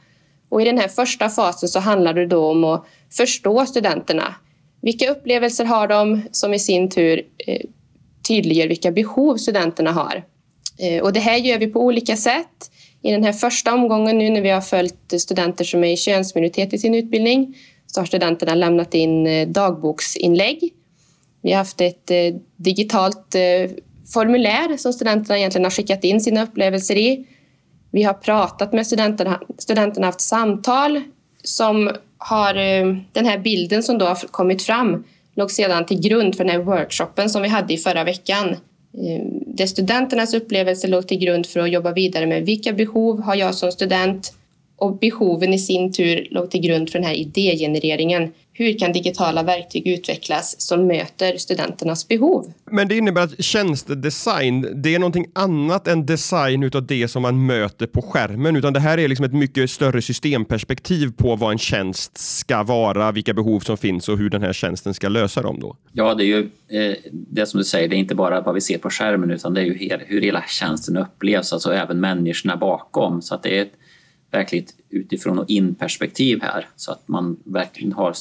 Och 0.48 0.62
I 0.62 0.64
den 0.64 0.78
här 0.78 0.88
första 0.88 1.28
fasen 1.28 1.68
så 1.68 1.80
handlar 1.80 2.14
det 2.14 2.26
då 2.26 2.50
om 2.50 2.64
att 2.64 2.86
förstå 3.10 3.66
studenterna. 3.66 4.34
Vilka 4.80 5.10
upplevelser 5.10 5.64
har 5.64 5.88
de 5.88 6.22
som 6.30 6.54
i 6.54 6.58
sin 6.58 6.90
tur 6.90 7.22
eh, 7.46 7.60
tydliggör 8.28 8.68
vilka 8.68 8.90
behov 8.92 9.36
studenterna 9.36 9.92
har. 9.92 10.24
Eh, 10.78 11.02
och 11.02 11.12
det 11.12 11.20
här 11.20 11.36
gör 11.36 11.58
vi 11.58 11.66
på 11.66 11.80
olika 11.80 12.16
sätt. 12.16 12.70
I 13.02 13.10
den 13.10 13.24
här 13.24 13.32
första 13.32 13.74
omgången 13.74 14.18
nu 14.18 14.30
när 14.30 14.40
vi 14.40 14.50
har 14.50 14.60
följt 14.60 15.20
studenter 15.20 15.64
som 15.64 15.84
är 15.84 15.92
i 15.92 15.96
könsminoritet 15.96 16.72
i 16.72 16.78
sin 16.78 16.94
utbildning 16.94 17.56
så 17.86 18.00
har 18.00 18.06
studenterna 18.06 18.54
lämnat 18.54 18.94
in 18.94 19.26
eh, 19.26 19.48
dagboksinlägg. 19.48 20.74
Vi 21.42 21.50
har 21.50 21.58
haft 21.58 21.80
ett 21.80 22.10
digitalt 22.56 23.34
formulär 24.12 24.76
som 24.76 24.92
studenterna 24.92 25.38
egentligen 25.38 25.64
har 25.64 25.70
skickat 25.70 26.04
in 26.04 26.20
sina 26.20 26.42
upplevelser 26.42 26.96
i. 26.96 27.26
Vi 27.90 28.02
har 28.02 28.14
pratat 28.14 28.72
med 28.72 28.86
studenterna, 28.86 29.40
studenterna 29.58 30.06
haft 30.06 30.20
samtal 30.20 31.00
som 31.44 31.90
har 32.18 32.54
eh, 32.54 32.96
den 33.12 33.26
här 33.26 33.38
bilden 33.38 33.82
som 33.82 33.98
då 33.98 34.06
har 34.06 34.16
kommit 34.30 34.62
fram 34.62 35.04
låg 35.34 35.50
sedan 35.50 35.86
till 35.86 36.00
grund 36.00 36.36
för 36.36 36.44
den 36.44 36.52
här 36.52 36.62
workshopen 36.62 37.30
som 37.30 37.42
vi 37.42 37.48
hade 37.48 37.74
i 37.74 37.76
förra 37.76 38.04
veckan. 38.04 38.48
Eh, 38.48 39.24
Där 39.46 39.66
studenternas 39.66 40.34
upplevelser 40.34 40.88
låg 40.88 41.08
till 41.08 41.18
grund 41.18 41.46
för 41.46 41.60
att 41.60 41.70
jobba 41.70 41.92
vidare 41.92 42.26
med 42.26 42.46
vilka 42.46 42.72
behov 42.72 43.22
har 43.22 43.34
jag 43.34 43.54
som 43.54 43.72
student 43.72 44.32
och 44.78 44.98
behoven 44.98 45.52
i 45.52 45.58
sin 45.58 45.92
tur 45.92 46.28
låg 46.30 46.50
till 46.50 46.60
grund 46.60 46.90
för 46.90 46.98
den 46.98 47.08
här 47.08 47.14
idégenereringen. 47.14 48.32
Hur 48.52 48.78
kan 48.78 48.92
digitala 48.92 49.42
verktyg 49.42 49.86
utvecklas 49.86 50.60
som 50.60 50.86
möter 50.86 51.36
studenternas 51.36 52.08
behov? 52.08 52.52
Men 52.70 52.88
det 52.88 52.96
innebär 52.96 53.22
att 53.22 53.44
tjänstedesign, 53.44 54.82
det 54.82 54.94
är 54.94 54.98
någonting 54.98 55.26
annat 55.32 55.88
än 55.88 56.06
design 56.06 56.62
utav 56.62 56.86
det 56.86 57.08
som 57.08 57.22
man 57.22 57.46
möter 57.46 57.86
på 57.86 58.02
skärmen, 58.02 58.56
utan 58.56 58.72
det 58.72 58.80
här 58.80 58.98
är 58.98 59.08
liksom 59.08 59.24
ett 59.24 59.32
mycket 59.32 59.70
större 59.70 60.02
systemperspektiv 60.02 61.12
på 61.16 61.36
vad 61.36 61.52
en 61.52 61.58
tjänst 61.58 62.18
ska 62.18 62.62
vara, 62.62 63.12
vilka 63.12 63.34
behov 63.34 63.60
som 63.60 63.76
finns 63.76 64.08
och 64.08 64.18
hur 64.18 64.30
den 64.30 64.42
här 64.42 64.52
tjänsten 64.52 64.94
ska 64.94 65.08
lösa 65.08 65.42
dem 65.42 65.60
då. 65.60 65.76
Ja, 65.92 66.14
det 66.14 66.24
är 66.24 66.26
ju 66.26 66.50
eh, 66.68 66.96
det 67.10 67.46
som 67.46 67.58
du 67.58 67.64
säger, 67.64 67.88
det 67.88 67.96
är 67.96 67.98
inte 67.98 68.14
bara 68.14 68.40
vad 68.40 68.54
vi 68.54 68.60
ser 68.60 68.78
på 68.78 68.90
skärmen 68.90 69.30
utan 69.30 69.54
det 69.54 69.60
är 69.60 69.64
ju 69.64 69.98
hur 70.06 70.20
hela 70.20 70.42
tjänsten 70.48 70.96
upplevs, 70.96 71.52
alltså 71.52 71.72
även 71.72 72.00
människorna 72.00 72.56
bakom. 72.56 73.22
Så 73.22 73.34
att 73.34 73.42
det 73.42 73.58
är 73.58 73.62
ett 73.62 73.72
verkligt 74.30 74.76
utifrån 74.90 75.38
och 75.38 75.50
in 75.50 75.74
perspektiv 75.74 76.38
här 76.42 76.68
så 76.76 76.92
att 76.92 77.08
man 77.08 77.36
verkligen 77.44 77.92
har 77.92 78.14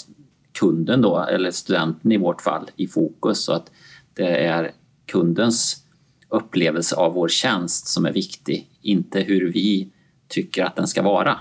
kunden 0.52 1.02
då, 1.02 1.20
eller 1.20 1.52
studenten 1.52 2.12
i 2.12 2.18
vårt 2.18 2.42
fall, 2.42 2.70
i 2.76 2.88
fokus 2.88 3.44
så 3.44 3.54
att 3.54 3.72
det 4.14 4.28
är 4.28 4.72
kundens 5.06 5.84
upplevelse 6.30 6.96
av 6.96 7.14
vår 7.14 7.28
tjänst 7.28 7.88
som 7.88 8.06
är 8.06 8.14
viktig, 8.14 8.68
inte 8.82 9.20
hur 9.20 9.52
vi 9.52 9.90
tycker 10.28 10.64
att 10.64 10.76
den 10.76 10.88
ska 10.88 11.02
vara. 11.02 11.40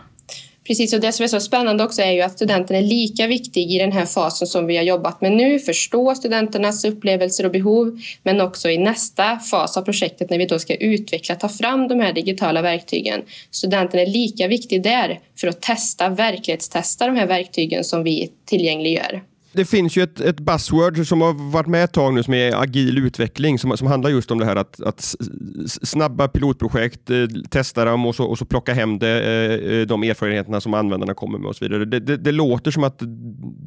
Precis, 0.66 0.92
och 0.92 1.00
det 1.00 1.12
som 1.12 1.24
är 1.24 1.28
så 1.28 1.40
spännande 1.40 1.84
också 1.84 2.02
är 2.02 2.12
ju 2.12 2.20
att 2.20 2.32
studenten 2.32 2.76
är 2.76 2.82
lika 2.82 3.26
viktig 3.26 3.72
i 3.72 3.78
den 3.78 3.92
här 3.92 4.06
fasen 4.06 4.48
som 4.48 4.66
vi 4.66 4.76
har 4.76 4.84
jobbat 4.84 5.20
med 5.20 5.32
nu, 5.32 5.58
förstå 5.58 6.14
studenternas 6.14 6.84
upplevelser 6.84 7.44
och 7.44 7.50
behov, 7.50 8.00
men 8.22 8.40
också 8.40 8.70
i 8.70 8.78
nästa 8.78 9.38
fas 9.38 9.76
av 9.76 9.82
projektet 9.82 10.30
när 10.30 10.38
vi 10.38 10.46
då 10.46 10.58
ska 10.58 10.74
utveckla, 10.74 11.34
ta 11.34 11.48
fram 11.48 11.88
de 11.88 12.00
här 12.00 12.12
digitala 12.12 12.62
verktygen. 12.62 13.22
Studenten 13.50 14.00
är 14.00 14.06
lika 14.06 14.48
viktig 14.48 14.82
där 14.82 15.20
för 15.40 15.48
att 15.48 15.62
testa, 15.62 16.08
verklighetstesta 16.08 17.06
de 17.06 17.16
här 17.16 17.26
verktygen 17.26 17.84
som 17.84 18.02
vi 18.02 18.30
tillgängliggör 18.44 19.22
det 19.56 19.64
finns 19.64 19.96
ju 19.96 20.02
ett, 20.02 20.20
ett 20.20 20.40
buzzword 20.40 21.06
som 21.06 21.20
har 21.20 21.52
varit 21.52 21.66
med 21.66 21.84
ett 21.84 21.92
tag 21.92 22.14
nu 22.14 22.22
som 22.22 22.34
är 22.34 22.62
agil 22.62 22.98
utveckling 22.98 23.58
som, 23.58 23.76
som 23.76 23.86
handlar 23.86 24.10
just 24.10 24.30
om 24.30 24.38
det 24.38 24.44
här 24.44 24.56
att, 24.56 24.80
att 24.80 25.14
snabba 25.82 26.28
pilotprojekt, 26.28 27.10
eh, 27.10 27.16
testa 27.50 27.84
dem 27.84 28.06
och 28.06 28.14
så, 28.14 28.24
och 28.24 28.38
så 28.38 28.44
plocka 28.44 28.74
hem 28.74 28.98
det, 28.98 29.22
eh, 29.24 29.72
eh, 29.72 29.86
de 29.86 30.02
erfarenheterna 30.02 30.60
som 30.60 30.74
användarna 30.74 31.14
kommer 31.14 31.38
med 31.38 31.48
och 31.48 31.56
så 31.56 31.64
vidare. 31.64 31.84
Det, 31.84 32.00
det, 32.00 32.16
det 32.16 32.32
låter 32.32 32.70
som 32.70 32.84
att 32.84 33.02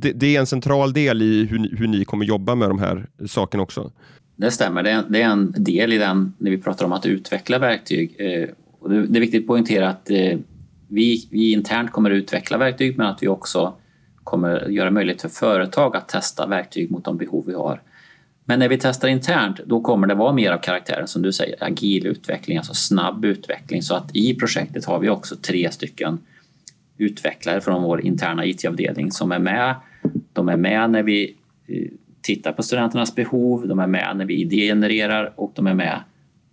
det, 0.01 0.12
det, 0.12 0.36
är 0.36 0.39
en 0.39 0.46
central 0.46 0.93
del 0.93 1.22
i 1.22 1.46
hur, 1.46 1.77
hur 1.77 1.88
ni 1.88 2.05
kommer 2.05 2.25
jobba 2.25 2.55
med 2.55 2.69
de 2.69 2.79
här 2.79 3.08
sakerna 3.27 3.63
också. 3.63 3.91
Det 4.36 4.51
stämmer, 4.51 4.84
det 4.84 4.91
är, 4.91 5.03
det 5.10 5.22
är 5.22 5.29
en 5.29 5.53
del 5.58 5.93
i 5.93 5.98
den 5.98 6.34
när 6.38 6.51
vi 6.51 6.58
pratar 6.58 6.86
om 6.86 6.91
att 6.91 7.05
utveckla 7.05 7.60
verktyg. 7.60 8.15
Eh, 8.19 8.50
och 8.79 8.89
det, 8.89 8.96
är 8.96 9.22
viktigt 9.22 9.41
att 9.41 9.48
poängtera 9.48 9.89
att 9.89 10.10
eh, 10.10 10.38
vi, 10.88 11.27
vi 11.31 11.51
internt 11.51 11.91
kommer 11.91 12.12
att 12.12 12.15
utveckla 12.15 12.58
verktyg 12.58 12.98
men 12.98 13.08
att 13.08 13.24
vi 13.24 13.27
också 13.27 13.74
kommer 14.29 14.69
göra 14.69 14.91
möjligt 14.91 15.21
för 15.21 15.29
företag 15.29 15.95
att 15.95 16.07
testa 16.07 16.48
verktyg 16.48 16.91
mot 16.91 17.05
de 17.05 17.17
behov 17.17 17.43
vi 17.48 17.53
har. 17.53 17.81
Men 18.45 18.59
när 18.59 18.69
vi 18.69 18.77
testar 18.77 19.07
internt, 19.07 19.59
då 19.65 19.81
kommer 19.81 20.07
det 20.07 20.15
vara 20.15 20.33
mer 20.33 20.51
av 20.51 20.57
karaktären 20.57 21.07
som 21.07 21.21
du 21.21 21.31
säger, 21.31 21.63
agil 21.63 22.07
utveckling, 22.07 22.57
alltså 22.57 22.74
snabb 22.74 23.25
utveckling. 23.25 23.81
Så 23.81 23.95
att 23.95 24.15
i 24.15 24.36
projektet 24.36 24.86
har 24.86 25.00
vi 25.00 25.09
också 25.09 25.36
tre 25.36 25.71
stycken 25.71 26.19
utvecklare 26.98 27.62
från 27.62 27.83
vår 27.83 28.01
interna 28.01 28.45
IT-avdelning 28.45 29.12
som 29.12 29.31
är 29.31 29.39
med. 29.39 29.75
De 30.33 30.50
är 30.50 30.57
med 30.57 30.89
när 30.89 31.03
vi 31.03 31.36
eh, 31.67 31.88
tittar 32.21 32.51
på 32.51 32.63
studenternas 32.63 33.15
behov, 33.15 33.67
de 33.67 33.79
är 33.79 33.88
med 33.88 34.17
när 34.17 34.25
vi 34.25 34.41
idégenererar 34.41 35.33
och 35.36 35.51
de 35.55 35.67
är 35.67 35.74
med 35.74 36.00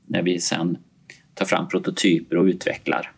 när 0.06 0.23
vi 0.23 0.40
sen 0.40 0.78
tar 1.35 1.47
fram 1.47 1.68
prototyper 1.68 2.37
och 2.37 2.45
utvecklar. 2.45 3.12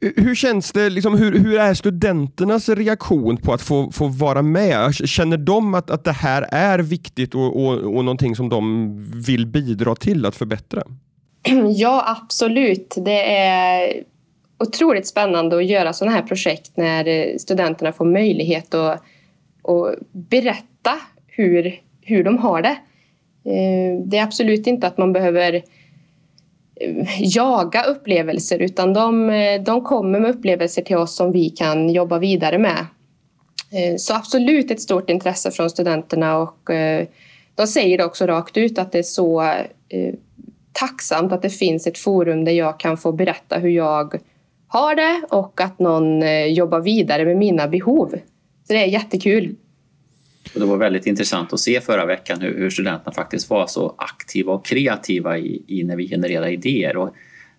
Hur 0.00 0.34
känns 0.34 0.72
det, 0.72 0.90
liksom, 0.90 1.18
hur, 1.18 1.38
hur 1.38 1.58
är 1.58 1.74
studenternas 1.74 2.68
reaktion 2.68 3.36
på 3.36 3.52
att 3.52 3.62
få, 3.62 3.92
få 3.92 4.08
vara 4.08 4.42
med? 4.42 4.94
Känner 4.94 5.36
de 5.36 5.74
att, 5.74 5.90
att 5.90 6.04
det 6.04 6.12
här 6.12 6.48
är 6.52 6.78
viktigt 6.78 7.34
och, 7.34 7.64
och, 7.64 7.72
och 7.72 8.04
någonting 8.04 8.36
som 8.36 8.48
de 8.48 8.94
vill 9.26 9.46
bidra 9.46 9.94
till 9.94 10.26
att 10.26 10.36
förbättra? 10.36 10.82
Ja, 11.76 12.16
absolut. 12.22 12.94
Det 12.96 13.36
är 13.36 14.02
otroligt 14.58 15.06
spännande 15.06 15.56
att 15.56 15.66
göra 15.66 15.92
sådana 15.92 16.16
här 16.16 16.22
projekt 16.22 16.76
när 16.76 17.38
studenterna 17.38 17.92
får 17.92 18.04
möjlighet 18.04 18.74
att, 18.74 19.02
att 19.62 19.98
berätta 20.12 20.98
hur, 21.26 21.80
hur 22.02 22.24
de 22.24 22.38
har 22.38 22.62
det. 22.62 22.76
Eh, 23.50 24.00
det 24.04 24.18
är 24.18 24.22
absolut 24.22 24.66
inte 24.66 24.86
att 24.86 24.98
man 24.98 25.12
behöver 25.12 25.62
jaga 27.18 27.82
upplevelser 27.82 28.58
utan 28.58 28.92
de, 28.92 29.28
de 29.66 29.80
kommer 29.84 30.20
med 30.20 30.30
upplevelser 30.30 30.82
till 30.82 30.96
oss 30.96 31.16
som 31.16 31.32
vi 31.32 31.50
kan 31.50 31.90
jobba 31.90 32.18
vidare 32.18 32.58
med. 32.58 32.86
Eh, 33.70 33.96
så 33.96 34.14
absolut 34.14 34.70
ett 34.70 34.80
stort 34.80 35.10
intresse 35.10 35.50
från 35.50 35.70
studenterna 35.70 36.38
och 36.38 36.70
eh, 36.70 37.06
de 37.54 37.66
säger 37.66 38.04
också 38.04 38.26
rakt 38.26 38.56
ut 38.56 38.78
att 38.78 38.92
det 38.92 38.98
är 38.98 39.02
så 39.02 39.42
eh, 39.88 40.14
tacksamt 40.72 41.32
att 41.32 41.42
det 41.42 41.50
finns 41.50 41.86
ett 41.86 41.98
forum 41.98 42.44
där 42.44 42.52
jag 42.52 42.80
kan 42.80 42.96
få 42.96 43.12
berätta 43.12 43.58
hur 43.58 43.70
jag 43.70 44.20
har 44.68 44.94
det 44.94 45.20
och 45.30 45.60
att 45.60 45.78
någon 45.78 46.22
jobbar 46.54 46.80
vidare 46.80 47.24
med 47.24 47.36
mina 47.36 47.68
behov. 47.68 48.08
Så 48.66 48.72
det 48.72 48.82
är 48.82 48.86
jättekul. 48.86 49.56
Och 50.54 50.60
det 50.60 50.66
var 50.66 50.76
väldigt 50.76 51.06
intressant 51.06 51.52
att 51.52 51.60
se 51.60 51.80
förra 51.80 52.06
veckan 52.06 52.40
hur, 52.40 52.58
hur 52.58 52.70
studenterna 52.70 53.12
faktiskt 53.12 53.50
var 53.50 53.66
så 53.66 53.94
aktiva 53.98 54.52
och 54.52 54.64
kreativa 54.66 55.38
i, 55.38 55.62
i, 55.66 55.84
när 55.84 55.96
vi 55.96 56.08
genererade 56.08 56.52
idéer. 56.52 56.96
Och 56.96 57.14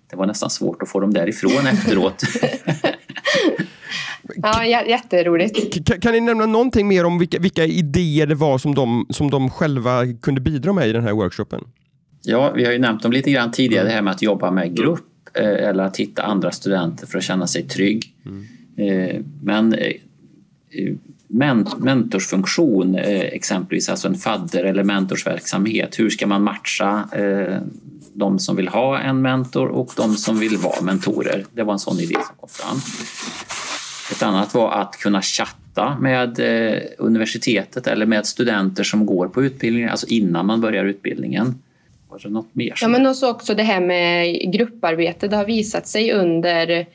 det 0.10 0.16
var 0.16 0.26
nästan 0.26 0.50
svårt 0.50 0.82
att 0.82 0.90
få 0.90 1.00
dem 1.00 1.14
därifrån 1.14 1.68
efteråt. 1.72 2.24
ja, 4.36 4.66
jätteroligt. 4.66 5.86
Kan, 5.86 6.00
kan 6.00 6.12
ni 6.12 6.22
nämna 6.22 6.46
någonting 6.46 6.88
mer 6.88 7.06
om 7.06 7.20
vilka, 7.20 7.40
vilka 7.40 7.66
idéer 7.66 8.26
det 8.26 8.36
var 8.36 8.58
som 8.58 8.76
de, 8.76 9.06
som 9.10 9.30
de 9.30 9.50
själva 9.50 10.02
kunde 10.22 10.42
bidra 10.42 10.74
med 10.74 10.88
i 10.88 10.92
den 10.92 11.04
här 11.04 11.14
workshopen? 11.14 11.64
Ja, 12.24 12.52
vi 12.56 12.66
har 12.66 12.72
ju 12.72 12.80
nämnt 12.80 13.04
dem 13.04 13.12
lite 13.12 13.32
grann 13.32 13.52
tidigare, 13.52 13.86
det 13.86 13.92
här 13.92 14.02
med 14.02 14.14
att 14.14 14.22
jobba 14.22 14.52
med 14.52 14.78
grupp 14.78 15.06
eh, 15.34 15.70
eller 15.70 15.84
att 15.84 15.98
hitta 15.98 16.24
andra 16.24 16.52
studenter 16.52 17.08
för 17.08 17.18
att 17.18 17.24
känna 17.24 17.48
sig 17.48 17.64
trygg. 17.64 18.16
Mm. 18.26 18.46
Eh, 18.78 19.22
men 19.44 19.74
eh, 19.74 19.94
mentorsfunktion 21.28 22.96
eh, 22.96 23.20
exempelvis, 23.20 23.90
alltså 23.90 24.08
en 24.08 24.16
fadder 24.16 24.64
eller 24.64 24.84
mentorsverksamhet. 24.84 26.00
Hur 26.00 26.10
ska 26.10 26.28
man 26.28 26.44
matcha 26.44 27.10
eh, 27.12 27.58
de 28.14 28.40
som 28.40 28.56
vill 28.56 28.68
ha 28.68 29.00
en 29.00 29.22
mentor 29.22 29.68
och 29.68 29.92
de 29.96 30.16
som 30.16 30.40
vill 30.40 30.58
vara 30.58 30.82
mentorer? 30.82 31.46
Det 31.54 31.64
var 31.64 31.74
en 31.74 31.80
sån 31.80 32.00
idé 32.00 32.14
som 32.14 32.36
kom 32.40 32.50
fram. 32.50 32.78
Ett 34.12 34.24
annat 34.24 34.54
var 34.54 34.72
att 34.72 34.98
kunna 34.98 35.22
chatta 35.22 35.98
med 36.00 36.40
eh, 36.40 36.82
universitetet 36.98 37.88
eller 37.88 38.06
med 38.06 38.26
studenter 38.26 38.84
som 38.84 39.06
går 39.06 39.28
på 39.28 39.44
utbildningen, 39.44 39.90
alltså 39.90 40.08
innan 40.08 40.46
man 40.46 40.62
börjar 40.62 40.86
utbildningen. 40.86 41.56
Var 42.10 42.20
det 42.24 42.30
något 42.30 42.56
mer? 42.56 42.74
Ja, 42.82 42.88
men 42.88 43.08
också 43.08 43.54
det 43.54 43.64
här 43.64 43.82
med 43.82 44.52
grupparbete. 44.54 45.28
Det 45.28 45.36
har 45.36 45.46
visat 45.46 45.88
sig 45.88 46.14
under 46.14 46.86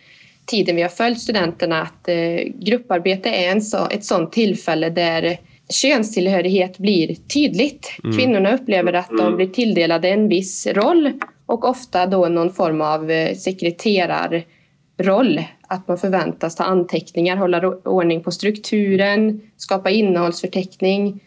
tiden 0.47 0.77
vi 0.77 0.83
har 0.83 0.89
följt 0.89 1.21
studenterna 1.21 1.83
att 1.83 2.09
eh, 2.09 2.15
grupparbete 2.55 3.29
är 3.29 3.53
en 3.53 3.63
så, 3.63 3.89
ett 3.91 4.05
sådant 4.05 4.33
tillfälle 4.33 4.91
där 4.91 5.39
könstillhörighet 5.69 6.79
blir 6.79 7.15
tydligt. 7.15 7.93
Mm. 8.05 8.19
Kvinnorna 8.19 8.55
upplever 8.55 8.93
att 8.93 9.11
de 9.19 9.37
blir 9.37 9.47
tilldelade 9.47 10.09
en 10.09 10.29
viss 10.29 10.67
roll 10.67 11.13
och 11.47 11.69
ofta 11.69 12.07
då 12.07 12.29
någon 12.29 12.53
form 12.53 12.81
av 12.81 13.11
eh, 13.11 13.37
sekreterarroll. 13.37 15.43
Att 15.69 15.89
man 15.89 15.99
förväntas 15.99 16.57
ta 16.57 16.65
anteckningar, 16.65 17.37
hålla 17.37 17.69
ordning 17.69 18.23
på 18.23 18.31
strukturen, 18.31 19.41
skapa 19.57 19.91
innehållsförteckning, 19.91 21.21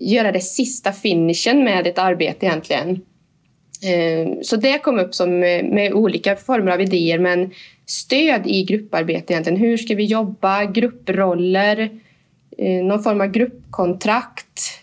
göra 0.00 0.32
det 0.32 0.40
sista 0.40 0.92
finishen 0.92 1.64
med 1.64 1.86
ett 1.86 1.98
arbete 1.98 2.46
egentligen. 2.46 3.00
Eh, 3.82 4.40
så 4.42 4.56
det 4.56 4.78
kom 4.78 4.98
upp 4.98 5.14
som 5.14 5.42
eh, 5.42 5.64
med 5.64 5.92
olika 5.92 6.36
former 6.36 6.72
av 6.72 6.80
idéer 6.80 7.18
men 7.18 7.50
stöd 7.86 8.46
i 8.46 8.64
grupparbete 8.64 9.32
egentligen. 9.32 9.60
Hur 9.60 9.76
ska 9.76 9.94
vi 9.94 10.04
jobba? 10.04 10.64
Grupproller, 10.64 11.90
eh, 12.58 12.84
någon 12.84 13.02
form 13.02 13.20
av 13.20 13.26
gruppkontrakt. 13.26 14.80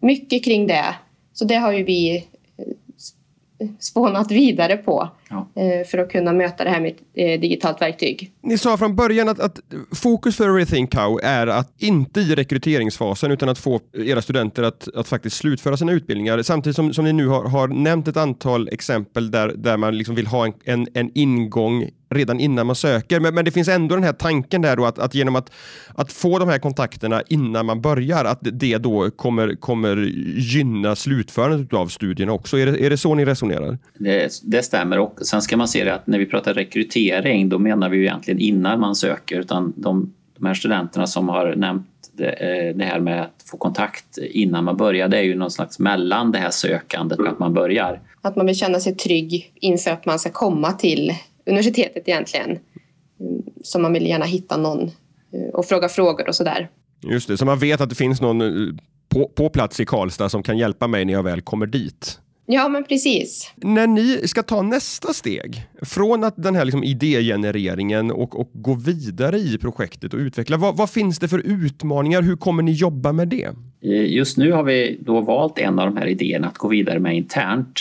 Mycket 0.00 0.44
kring 0.44 0.66
det. 0.66 0.94
Så 1.32 1.44
det 1.44 1.54
har 1.54 1.72
ju 1.72 1.84
vi 1.84 2.26
spånat 3.78 4.30
vidare 4.30 4.76
på 4.76 5.08
ja. 5.30 5.62
Eh, 5.62 5.86
för 5.86 5.98
att 5.98 6.10
kunna 6.10 6.32
möta 6.32 6.64
det 6.64 6.70
här 6.70 6.80
med 6.80 6.90
ett 6.90 7.00
eh, 7.14 7.40
digitalt 7.40 7.82
verktyg. 7.82 8.32
Ni 8.42 8.58
sa 8.58 8.76
från 8.76 8.96
början 8.96 9.28
att, 9.28 9.40
att 9.40 9.60
fokus 9.94 10.36
för 10.36 10.54
Rethink 10.54 10.94
How 10.94 11.18
är 11.22 11.46
att 11.46 11.72
inte 11.78 12.20
i 12.20 12.34
rekryteringsfasen 12.34 13.30
utan 13.30 13.48
att 13.48 13.58
få 13.58 13.80
era 13.92 14.22
studenter 14.22 14.62
att, 14.62 14.88
att 14.94 15.08
faktiskt 15.08 15.36
slutföra 15.36 15.76
sina 15.76 15.92
utbildningar 15.92 16.42
samtidigt 16.42 16.76
som, 16.76 16.94
som 16.94 17.04
ni 17.04 17.12
nu 17.12 17.26
har, 17.26 17.44
har 17.48 17.68
nämnt 17.68 18.08
ett 18.08 18.16
antal 18.16 18.68
exempel 18.68 19.30
där, 19.30 19.52
där 19.56 19.76
man 19.76 19.98
liksom 19.98 20.14
vill 20.14 20.26
ha 20.26 20.46
en, 20.46 20.52
en, 20.64 20.88
en 20.94 21.10
ingång 21.14 21.90
redan 22.14 22.40
innan 22.40 22.66
man 22.66 22.76
söker. 22.76 23.20
Men, 23.20 23.34
men, 23.34 23.44
det 23.44 23.50
finns 23.50 23.68
ändå 23.68 23.94
den 23.94 24.04
här 24.04 24.12
tanken 24.12 24.62
där 24.62 24.76
då 24.76 24.86
att, 24.86 24.98
att 24.98 25.14
genom 25.14 25.36
att, 25.36 25.52
att 25.94 26.12
få 26.12 26.38
de 26.38 26.48
här 26.48 26.58
kontakterna 26.58 27.22
innan 27.28 27.66
man 27.66 27.80
börjar, 27.80 28.24
att 28.24 28.38
det 28.42 28.78
då 28.78 29.10
kommer, 29.10 29.54
kommer 29.54 29.96
gynna 30.36 30.96
slutförandet 30.96 31.72
av 31.72 31.86
studierna 31.86 32.32
också. 32.32 32.58
Är 32.58 32.66
det, 32.66 32.86
är 32.86 32.90
det 32.90 32.96
så 32.96 33.14
ni 33.14 33.24
resonerar? 33.24 33.78
Det, 33.98 34.32
det 34.42 34.62
stämmer 34.62 34.98
och 34.98 35.18
sen 35.22 35.42
ska 35.42 35.56
man 35.56 35.68
se 35.68 35.84
det 35.84 35.94
att 35.94 36.06
när 36.06 36.18
vi 36.18 36.26
pratar 36.26 36.54
rekrytering 36.54 37.48
då 37.48 37.58
menar 37.58 37.88
vi 37.88 37.96
ju 37.96 38.02
egentligen 38.02 38.40
innan 38.40 38.80
man 38.80 38.94
söker 38.94 39.40
utan 39.40 39.72
de, 39.76 40.14
de 40.38 40.46
här 40.46 40.54
studenterna 40.54 41.06
som 41.06 41.28
har 41.28 41.54
nämnt 41.54 41.86
det, 42.12 42.28
eh, 42.28 42.76
det, 42.76 42.84
här 42.84 43.00
med 43.00 43.22
att 43.22 43.44
få 43.50 43.56
kontakt 43.56 44.18
innan 44.18 44.64
man 44.64 44.76
börjar, 44.76 45.08
det 45.08 45.18
är 45.18 45.22
ju 45.22 45.34
någon 45.34 45.50
slags 45.50 45.78
mellan 45.78 46.32
det 46.32 46.38
här 46.38 46.50
sökandet 46.50 47.18
och 47.18 47.28
att 47.28 47.38
man 47.38 47.54
börjar. 47.54 48.00
Att 48.22 48.36
man 48.36 48.46
vill 48.46 48.56
känna 48.56 48.80
sig 48.80 48.94
trygg 48.94 49.52
inför 49.54 49.90
att 49.90 50.06
man 50.06 50.18
ska 50.18 50.30
komma 50.30 50.72
till 50.72 51.12
universitetet 51.46 52.08
egentligen. 52.08 52.58
Så 53.62 53.78
man 53.78 53.92
vill 53.92 54.06
gärna 54.06 54.24
hitta 54.24 54.56
någon 54.56 54.82
eh, 55.32 55.54
och 55.54 55.66
fråga 55.66 55.88
frågor 55.88 56.28
och 56.28 56.34
sådär. 56.34 56.68
Just 57.02 57.28
det, 57.28 57.36
så 57.36 57.44
man 57.44 57.58
vet 57.58 57.80
att 57.80 57.88
det 57.88 57.94
finns 57.94 58.20
någon 58.20 58.40
eh, 58.40 58.74
på, 59.08 59.28
på 59.28 59.48
plats 59.48 59.80
i 59.80 59.86
Karlstad 59.86 60.28
som 60.28 60.42
kan 60.42 60.58
hjälpa 60.58 60.86
mig 60.86 61.04
när 61.04 61.12
jag 61.12 61.22
väl 61.22 61.40
kommer 61.40 61.66
dit. 61.66 62.20
Ja, 62.52 62.68
men 62.68 62.84
precis. 62.84 63.52
När 63.56 63.86
ni 63.86 64.28
ska 64.28 64.42
ta 64.42 64.62
nästa 64.62 65.12
steg, 65.12 65.66
från 65.82 66.24
att 66.24 66.34
den 66.36 66.54
här 66.54 66.64
liksom 66.64 66.84
idégenereringen 66.84 68.10
och, 68.10 68.40
och 68.40 68.50
gå 68.52 68.74
vidare 68.74 69.38
i 69.38 69.58
projektet 69.58 70.14
och 70.14 70.18
utveckla, 70.18 70.56
vad, 70.56 70.76
vad, 70.76 70.90
finns 70.90 71.18
det 71.18 71.28
för 71.28 71.38
utmaningar? 71.38 72.22
Hur 72.22 72.36
kommer 72.36 72.62
ni 72.62 72.72
jobba 72.72 73.12
med 73.12 73.28
det? 73.28 73.48
Eh, 73.82 74.12
just 74.12 74.36
nu 74.36 74.52
har 74.52 74.62
vi 74.62 74.98
då 75.00 75.20
valt 75.20 75.58
en 75.58 75.78
av 75.78 75.86
de 75.86 75.96
här 75.96 76.06
idéerna 76.06 76.46
att 76.46 76.58
gå 76.58 76.68
vidare 76.68 76.98
med 76.98 77.16
internt. 77.16 77.80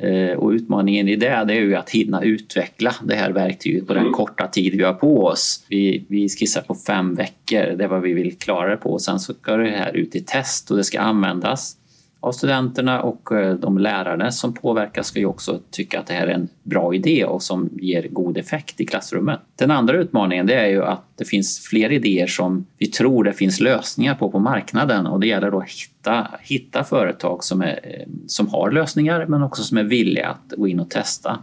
Eh, 0.00 0.38
och 0.38 0.50
utmaningen 0.50 1.08
i 1.08 1.16
det, 1.16 1.44
det 1.48 1.54
är 1.54 1.60
ju 1.60 1.74
att 1.74 1.90
hinna 1.90 2.22
utveckla 2.22 2.94
det 3.02 3.14
här 3.14 3.30
verktyget 3.30 3.86
på 3.86 3.94
den 3.94 4.12
korta 4.12 4.46
tid 4.46 4.74
vi 4.74 4.82
har 4.82 4.94
på 4.94 5.24
oss. 5.24 5.64
Vi, 5.68 6.04
vi 6.08 6.28
skissar 6.28 6.62
på 6.62 6.74
fem 6.74 7.14
veckor, 7.14 7.76
det 7.76 7.84
är 7.84 7.88
vad 7.88 8.02
vi 8.02 8.12
vill 8.12 8.38
klara 8.38 8.70
det 8.70 8.76
på. 8.76 8.98
Sen 8.98 9.20
så 9.20 9.34
ska 9.34 9.56
det 9.56 9.70
här 9.70 9.96
ut 9.96 10.14
i 10.14 10.20
test 10.20 10.70
och 10.70 10.76
det 10.76 10.84
ska 10.84 11.00
användas 11.00 11.76
av 12.20 12.32
studenterna 12.32 13.02
och 13.02 13.32
eh, 13.32 13.54
de 13.54 13.78
lärare 13.78 14.32
som 14.32 14.54
påverkas 14.54 15.06
ska 15.06 15.18
ju 15.18 15.26
också 15.26 15.60
tycka 15.70 16.00
att 16.00 16.06
det 16.06 16.14
här 16.14 16.26
är 16.26 16.34
en 16.34 16.48
bra 16.62 16.94
idé 16.94 17.24
och 17.24 17.42
som 17.42 17.68
ger 17.72 18.08
god 18.08 18.38
effekt 18.38 18.80
i 18.80 18.86
klassrummet. 18.86 19.40
Den 19.56 19.70
andra 19.70 19.96
utmaningen 19.96 20.46
det 20.46 20.54
är 20.54 20.66
ju 20.66 20.84
att 20.84 21.04
det 21.16 21.24
finns 21.24 21.58
fler 21.58 21.92
idéer 21.92 22.26
som 22.26 22.66
vi 22.78 22.86
tror 22.86 23.24
det 23.24 23.32
finns 23.32 23.60
lösningar 23.60 24.14
på 24.14 24.30
på 24.30 24.38
marknaden 24.38 25.06
och 25.06 25.20
det 25.20 25.26
gäller 25.26 25.50
då 25.50 25.58
att 25.58 25.70
hitta, 25.70 26.26
hitta 26.40 26.84
företag 26.84 27.44
som, 27.44 27.62
är, 27.62 27.80
eh, 27.82 28.08
som 28.26 28.48
har 28.48 28.70
lösningar 28.70 29.26
men 29.26 29.42
också 29.42 29.62
som 29.62 29.78
är 29.78 29.84
villiga 29.84 30.28
att 30.28 30.52
gå 30.56 30.68
in 30.68 30.80
och 30.80 30.90
testa. 30.90 31.38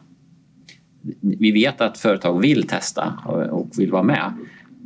Vi 1.21 1.51
vet 1.51 1.81
att 1.81 1.97
företag 1.97 2.39
vill 2.39 2.67
testa 2.67 3.13
och 3.51 3.67
vill 3.77 3.91
vara 3.91 4.03
med 4.03 4.31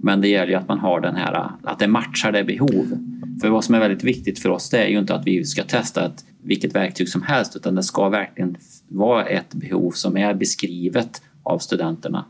men 0.02 0.22
det 0.22 0.28
gäller 0.28 0.52
ju 0.52 0.56
att 0.56 0.68
man 0.68 0.80
har 0.80 1.02
den 1.02 1.16
här, 1.16 1.50
att 1.64 1.80
det 1.80 1.88
matchar 1.88 2.32
det 2.32 2.44
behov. 2.44 2.98
För 3.42 3.50
vad 3.50 3.64
som 3.64 3.76
är 3.76 3.80
väldigt 3.80 4.04
viktigt 4.04 4.40
för 4.40 4.50
oss 4.50 4.70
det 4.70 4.84
är 4.84 4.88
ju 4.88 5.00
inte 5.00 5.16
att 5.16 5.28
vi 5.28 5.46
ska 5.46 5.64
testa 5.64 6.06
ett, 6.06 6.26
vilket 6.44 6.76
verktyg 6.76 7.10
som 7.10 7.22
helst 7.22 7.56
utan 7.56 7.76
det 7.76 7.84
ska 7.84 8.10
verkligen 8.10 8.58
vara 8.88 9.26
ett 9.26 9.54
behov 9.54 9.92
som 9.92 10.18
är 10.18 10.34
beskrivet 10.34 11.22
av 11.44 11.60
studenterna. 11.60 12.26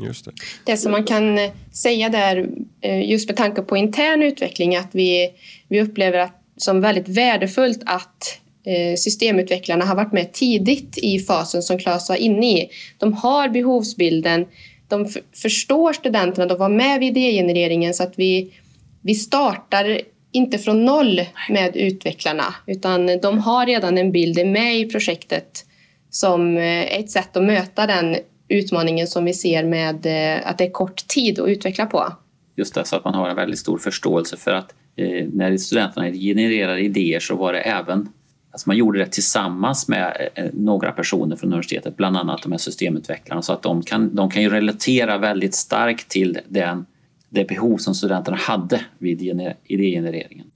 Just 0.00 0.24
det. 0.24 0.32
det 0.64 0.76
som 0.76 0.92
man 0.92 1.04
kan 1.04 1.38
säga 1.72 2.08
där, 2.08 2.48
eh, 2.80 3.10
just 3.10 3.28
med 3.28 3.36
tanke 3.36 3.62
på 3.62 3.76
intern 3.76 4.22
utveckling, 4.22 4.76
att 4.76 4.88
vi, 4.92 5.30
vi 5.68 5.80
upplever 5.80 6.18
att, 6.18 6.42
som 6.56 6.80
väldigt 6.80 7.08
värdefullt 7.08 7.82
att 7.86 8.40
eh, 8.64 8.96
systemutvecklarna 8.96 9.84
har 9.84 9.96
varit 9.96 10.12
med 10.12 10.32
tidigt 10.32 10.98
i 10.98 11.18
fasen 11.18 11.62
som 11.62 11.78
Claes 11.78 12.08
var 12.08 12.16
inne 12.16 12.58
i. 12.58 12.68
De 12.98 13.12
har 13.12 13.48
behovsbilden, 13.48 14.46
de 14.88 15.08
förstår 15.42 15.92
studenterna, 15.92 16.46
de 16.46 16.58
var 16.58 16.68
med 16.68 17.00
vid 17.00 17.16
idégenereringen 17.16 17.94
så 17.94 18.02
att 18.02 18.14
vi, 18.16 18.54
vi 19.02 19.14
startar 19.14 20.00
inte 20.32 20.58
från 20.58 20.84
noll 20.84 21.20
med 21.48 21.76
utvecklarna 21.76 22.54
utan 22.66 23.20
de 23.22 23.38
har 23.38 23.66
redan 23.66 23.98
en 23.98 24.12
bild 24.12 24.46
med 24.46 24.76
i 24.76 24.90
projektet 24.90 25.64
som 26.10 26.56
eh, 26.56 26.98
ett 26.98 27.10
sätt 27.10 27.36
att 27.36 27.44
möta 27.44 27.86
den 27.86 28.16
utmaningen 28.48 29.06
som 29.06 29.24
vi 29.24 29.32
ser 29.32 29.64
med 29.64 30.06
eh, 30.06 30.48
att 30.50 30.58
det 30.58 30.64
är 30.64 30.70
kort 30.70 31.08
tid 31.08 31.40
att 31.40 31.48
utveckla 31.48 31.86
på. 31.86 32.12
Just 32.56 32.74
det, 32.74 32.84
så 32.84 32.96
att 32.96 33.04
man 33.04 33.14
har 33.14 33.28
en 33.28 33.36
väldigt 33.36 33.58
stor 33.58 33.78
förståelse 33.78 34.36
för 34.36 34.50
att 34.50 34.74
eh, 34.96 35.26
när 35.32 35.56
studenterna 35.56 36.12
genererar 36.12 36.76
idéer 36.76 37.20
så 37.20 37.36
var 37.36 37.52
det 37.52 37.60
även 37.60 38.08
Alltså 38.56 38.68
man 38.68 38.76
gjorde 38.76 38.98
det 38.98 39.06
tillsammans 39.06 39.88
med 39.88 40.28
eh, 40.34 40.44
några 40.52 40.92
personer 40.92 41.36
från 41.36 41.48
universitetet, 41.48 41.96
bland 41.96 42.16
annat 42.16 42.42
de 42.42 42.52
här 42.52 42.58
systemutvecklarna, 42.58 43.42
så 43.42 43.52
att 43.52 43.62
de 43.62 43.82
kan, 43.82 44.14
de 44.14 44.30
kan 44.30 44.42
ju 44.42 44.48
relatera 44.48 45.18
väldigt 45.18 45.54
starkt 45.54 46.08
till 46.08 46.38
den, 46.48 46.86
det 47.28 47.48
behov 47.48 47.78
som 47.78 47.94
studenterna 47.94 48.36
hade 48.36 48.80
vid 48.98 49.22
idégenereringen. 49.64 50.46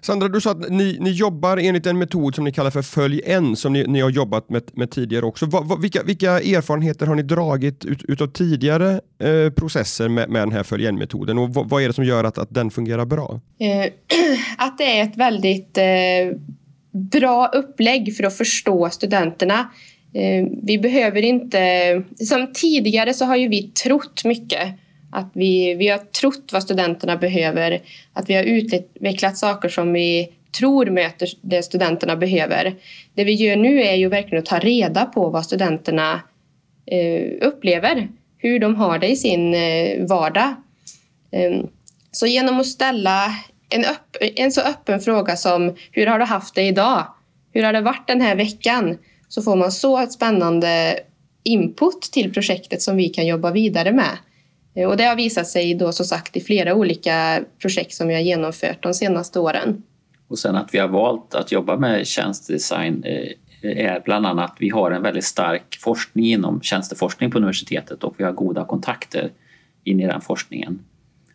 Sandra, 0.00 0.28
du 0.28 0.40
sa 0.40 0.50
att 0.50 0.70
ni, 0.70 0.96
ni 1.00 1.10
jobbar 1.10 1.56
enligt 1.56 1.86
en 1.86 1.98
metod 1.98 2.34
som 2.34 2.44
ni 2.44 2.52
kallar 2.52 2.70
för 2.70 2.82
Följ 2.82 3.22
en, 3.24 3.56
som 3.56 3.72
ni, 3.72 3.84
ni 3.86 4.00
har 4.00 4.10
jobbat 4.10 4.48
med, 4.48 4.62
med 4.72 4.90
tidigare 4.90 5.26
också. 5.26 5.46
Va, 5.46 5.60
va, 5.60 5.76
vilka, 5.76 6.02
vilka 6.02 6.30
erfarenheter 6.30 7.06
har 7.06 7.14
ni 7.14 7.22
dragit 7.22 7.84
ut, 7.84 8.04
utav 8.04 8.26
tidigare 8.26 9.00
eh, 9.18 9.52
processer 9.52 10.08
med, 10.08 10.30
med 10.30 10.42
den 10.42 10.52
här 10.52 10.62
Följ 10.62 10.86
en-metoden 10.86 11.38
och 11.38 11.54
va, 11.54 11.66
vad 11.68 11.82
är 11.82 11.86
det 11.86 11.94
som 11.94 12.04
gör 12.04 12.24
att, 12.24 12.38
att 12.38 12.54
den 12.54 12.70
fungerar 12.70 13.04
bra? 13.04 13.40
Eh, 13.58 13.92
att 14.58 14.78
det 14.78 15.00
är 15.00 15.02
ett 15.02 15.16
väldigt 15.16 15.78
eh 15.78 16.40
bra 16.90 17.46
upplägg 17.46 18.16
för 18.16 18.24
att 18.24 18.36
förstå 18.36 18.90
studenterna. 18.90 19.70
Eh, 20.14 20.46
vi 20.62 20.78
behöver 20.78 21.22
inte... 21.22 22.02
Som 22.16 22.52
tidigare 22.52 23.14
så 23.14 23.24
har 23.24 23.36
ju 23.36 23.48
vi 23.48 23.62
trott 23.62 24.24
mycket. 24.24 24.68
Att 25.12 25.30
vi, 25.34 25.74
vi 25.74 25.88
har 25.88 25.98
trott 25.98 26.50
vad 26.52 26.62
studenterna 26.62 27.16
behöver. 27.16 27.80
Att 28.12 28.30
vi 28.30 28.34
har 28.34 28.42
utvecklat 28.42 29.38
saker 29.38 29.68
som 29.68 29.92
vi 29.92 30.28
tror 30.58 30.86
möter 30.86 31.28
det 31.40 31.62
studenterna 31.62 32.16
behöver. 32.16 32.74
Det 33.14 33.24
vi 33.24 33.32
gör 33.34 33.56
nu 33.56 33.82
är 33.82 33.94
ju 33.94 34.08
verkligen 34.08 34.42
att 34.42 34.46
ta 34.46 34.58
reda 34.58 35.04
på 35.04 35.28
vad 35.28 35.44
studenterna 35.44 36.20
eh, 36.86 37.48
upplever. 37.48 38.08
Hur 38.38 38.58
de 38.58 38.76
har 38.76 38.98
det 38.98 39.08
i 39.08 39.16
sin 39.16 39.54
eh, 39.54 40.06
vardag. 40.06 40.54
Så 42.12 42.26
genom 42.26 42.60
att 42.60 42.66
ställa 42.66 43.34
en, 43.70 43.84
öpp, 43.84 44.16
en 44.20 44.52
så 44.52 44.60
öppen 44.60 45.00
fråga 45.00 45.36
som 45.36 45.76
hur 45.92 46.06
har 46.06 46.18
du 46.18 46.24
haft 46.24 46.54
det 46.54 46.62
idag? 46.62 47.06
Hur 47.52 47.62
har 47.62 47.72
det 47.72 47.80
varit 47.80 48.06
den 48.06 48.20
här 48.20 48.36
veckan? 48.36 48.98
Så 49.28 49.42
får 49.42 49.56
man 49.56 49.72
så 49.72 49.98
ett 49.98 50.12
spännande 50.12 51.00
input 51.42 52.02
till 52.02 52.32
projektet 52.32 52.82
som 52.82 52.96
vi 52.96 53.08
kan 53.08 53.26
jobba 53.26 53.50
vidare 53.50 53.92
med. 53.92 54.18
Eh, 54.74 54.88
och 54.88 54.96
det 54.96 55.04
har 55.04 55.16
visat 55.16 55.48
sig 55.48 55.74
då 55.74 55.92
som 55.92 56.06
sagt 56.06 56.36
i 56.36 56.40
flera 56.40 56.74
olika 56.74 57.44
projekt 57.62 57.92
som 57.92 58.08
vi 58.08 58.14
har 58.14 58.20
genomfört 58.20 58.82
de 58.82 58.94
senaste 58.94 59.40
åren. 59.40 59.82
Och 60.28 60.38
sen 60.38 60.56
att 60.56 60.74
vi 60.74 60.78
har 60.78 60.88
valt 60.88 61.34
att 61.34 61.52
jobba 61.52 61.76
med 61.76 62.06
tjänstedesign 62.06 63.04
eh, 63.04 63.32
är 63.62 64.00
bland 64.04 64.26
annat 64.26 64.50
att 64.50 64.56
vi 64.60 64.68
har 64.68 64.90
en 64.90 65.02
väldigt 65.02 65.24
stark 65.24 65.78
forskning 65.80 66.26
inom 66.26 66.60
tjänsteforskning 66.60 67.30
på 67.30 67.38
universitetet 67.38 68.04
och 68.04 68.14
vi 68.16 68.24
har 68.24 68.32
goda 68.32 68.64
kontakter 68.64 69.30
in 69.84 70.00
i 70.00 70.06
den 70.06 70.20
forskningen. 70.20 70.78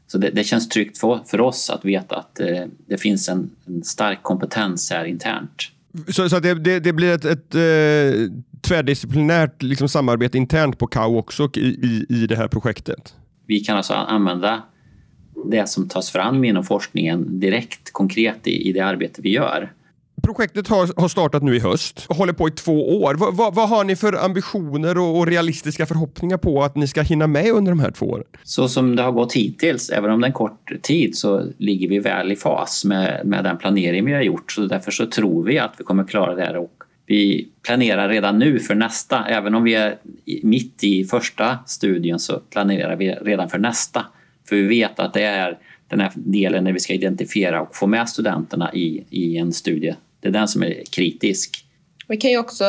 Så 0.07 0.17
det, 0.17 0.29
det 0.29 0.43
känns 0.43 0.69
tryggt 0.69 0.97
för, 0.97 1.19
för, 1.25 1.41
oss 1.41 1.69
att 1.69 1.85
veta 1.85 2.15
att 2.15 2.39
eh, 2.39 2.63
det 2.87 2.97
finns 2.97 3.29
en, 3.29 3.49
en, 3.67 3.83
stark 3.83 4.23
kompetens 4.23 4.91
här 4.91 5.05
internt. 5.05 5.71
Så, 6.07 6.29
så 6.29 6.39
det, 6.39 6.53
det, 6.53 6.79
det, 6.79 6.93
blir 6.93 7.13
ett, 7.13 7.25
ett 7.25 7.55
eh, 7.55 8.31
tvärdisciplinärt 8.61 9.63
liksom, 9.63 9.89
samarbete 9.89 10.37
internt 10.37 10.77
på 10.77 10.87
KAU 10.87 11.17
också 11.17 11.49
i, 11.55 11.59
i, 11.59 12.05
i 12.09 12.27
det 12.27 12.35
här 12.35 12.47
projektet? 12.47 13.15
Vi 13.47 13.59
kan 13.59 13.77
alltså 13.77 13.93
använda 13.93 14.63
det 15.51 15.69
som 15.69 15.89
tas 15.89 16.09
fram 16.09 16.43
inom 16.43 16.63
forskningen 16.63 17.39
direkt 17.39 17.93
konkret 17.93 18.47
i, 18.47 18.69
i 18.69 18.71
det 18.71 18.79
arbete 18.79 19.21
vi 19.21 19.29
gör 19.29 19.71
projektet 20.25 20.67
har, 20.67 21.01
har 21.01 21.07
startat 21.07 21.43
nu 21.43 21.55
i 21.55 21.59
höst 21.59 22.05
och 22.09 22.15
håller 22.15 22.33
på 22.33 22.47
i 22.47 22.51
två 22.51 23.01
år. 23.01 23.15
Va, 23.15 23.31
va, 23.31 23.51
vad 23.53 23.69
har 23.69 23.83
ni 23.83 23.95
för 23.95 24.25
ambitioner 24.25 24.97
och, 24.97 25.17
och, 25.17 25.27
realistiska 25.27 25.85
förhoppningar 25.85 26.37
på 26.37 26.63
att 26.63 26.75
ni 26.75 26.87
ska 26.87 27.01
hinna 27.01 27.27
med 27.27 27.51
under 27.51 27.71
de 27.71 27.79
här 27.79 27.91
två 27.91 28.05
åren? 28.05 28.23
Så 28.43 28.67
som 28.67 28.95
det 28.95 29.03
har 29.03 29.11
gått 29.11 29.33
hittills, 29.33 29.89
även 29.89 30.11
om 30.11 30.21
det 30.21 30.25
är 30.25 30.29
en 30.29 30.33
kort 30.33 30.71
tid, 30.81 31.17
så 31.17 31.43
ligger 31.57 31.89
vi 31.89 31.99
väl 31.99 32.31
i 32.31 32.35
fas 32.35 32.85
med, 32.85 33.21
med 33.25 33.43
den 33.43 33.57
planering 33.57 34.05
vi 34.05 34.13
har 34.13 34.21
gjort. 34.21 34.51
Så 34.51 34.61
därför 34.61 34.91
så 34.91 35.05
tror 35.05 35.43
vi 35.43 35.59
att 35.59 35.75
vi 35.77 35.83
kommer 35.83 36.03
klara 36.03 36.35
det 36.35 36.41
här 36.41 36.57
och 36.57 36.71
vi 37.05 37.47
planerar 37.65 38.09
redan 38.09 38.39
nu 38.39 38.59
för 38.59 38.75
nästa. 38.75 39.25
Även 39.25 39.55
om 39.55 39.63
vi 39.63 39.75
är 39.75 39.97
mitt 40.43 40.83
i 40.83 41.03
första 41.03 41.59
studien 41.65 42.19
så 42.19 42.39
planerar 42.39 42.95
vi 42.95 43.11
redan 43.11 43.49
för 43.49 43.57
nästa. 43.57 44.05
För 44.49 44.55
vi 44.55 44.67
vet 44.67 44.99
att 44.99 45.13
det 45.13 45.23
är 45.23 45.57
den 45.87 45.99
här 45.99 46.11
delen 46.15 46.63
när 46.63 46.71
vi 46.71 46.79
ska 46.79 46.93
identifiera 46.93 47.61
och 47.61 47.75
få 47.75 47.87
med 47.87 48.09
studenterna 48.09 48.73
i, 48.73 49.03
i 49.09 49.37
en 49.37 49.53
studie 49.53 49.95
det 50.25 50.29
är 50.29 50.39
den 50.39 50.47
som 50.47 50.63
är 50.63 50.83
kritisk. 50.89 51.65
Vi 52.07 52.17
kan 52.17 52.31
ju 52.31 52.37
också 52.37 52.65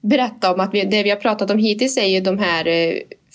berätta 0.00 0.54
om 0.54 0.60
att 0.60 0.74
vi, 0.74 0.84
det 0.84 1.02
vi 1.02 1.10
har 1.10 1.16
pratat 1.16 1.50
om 1.50 1.58
hittills 1.58 1.96
är 1.96 2.06
ju 2.06 2.20
de 2.20 2.38
här 2.38 2.66
eh, 2.66 2.94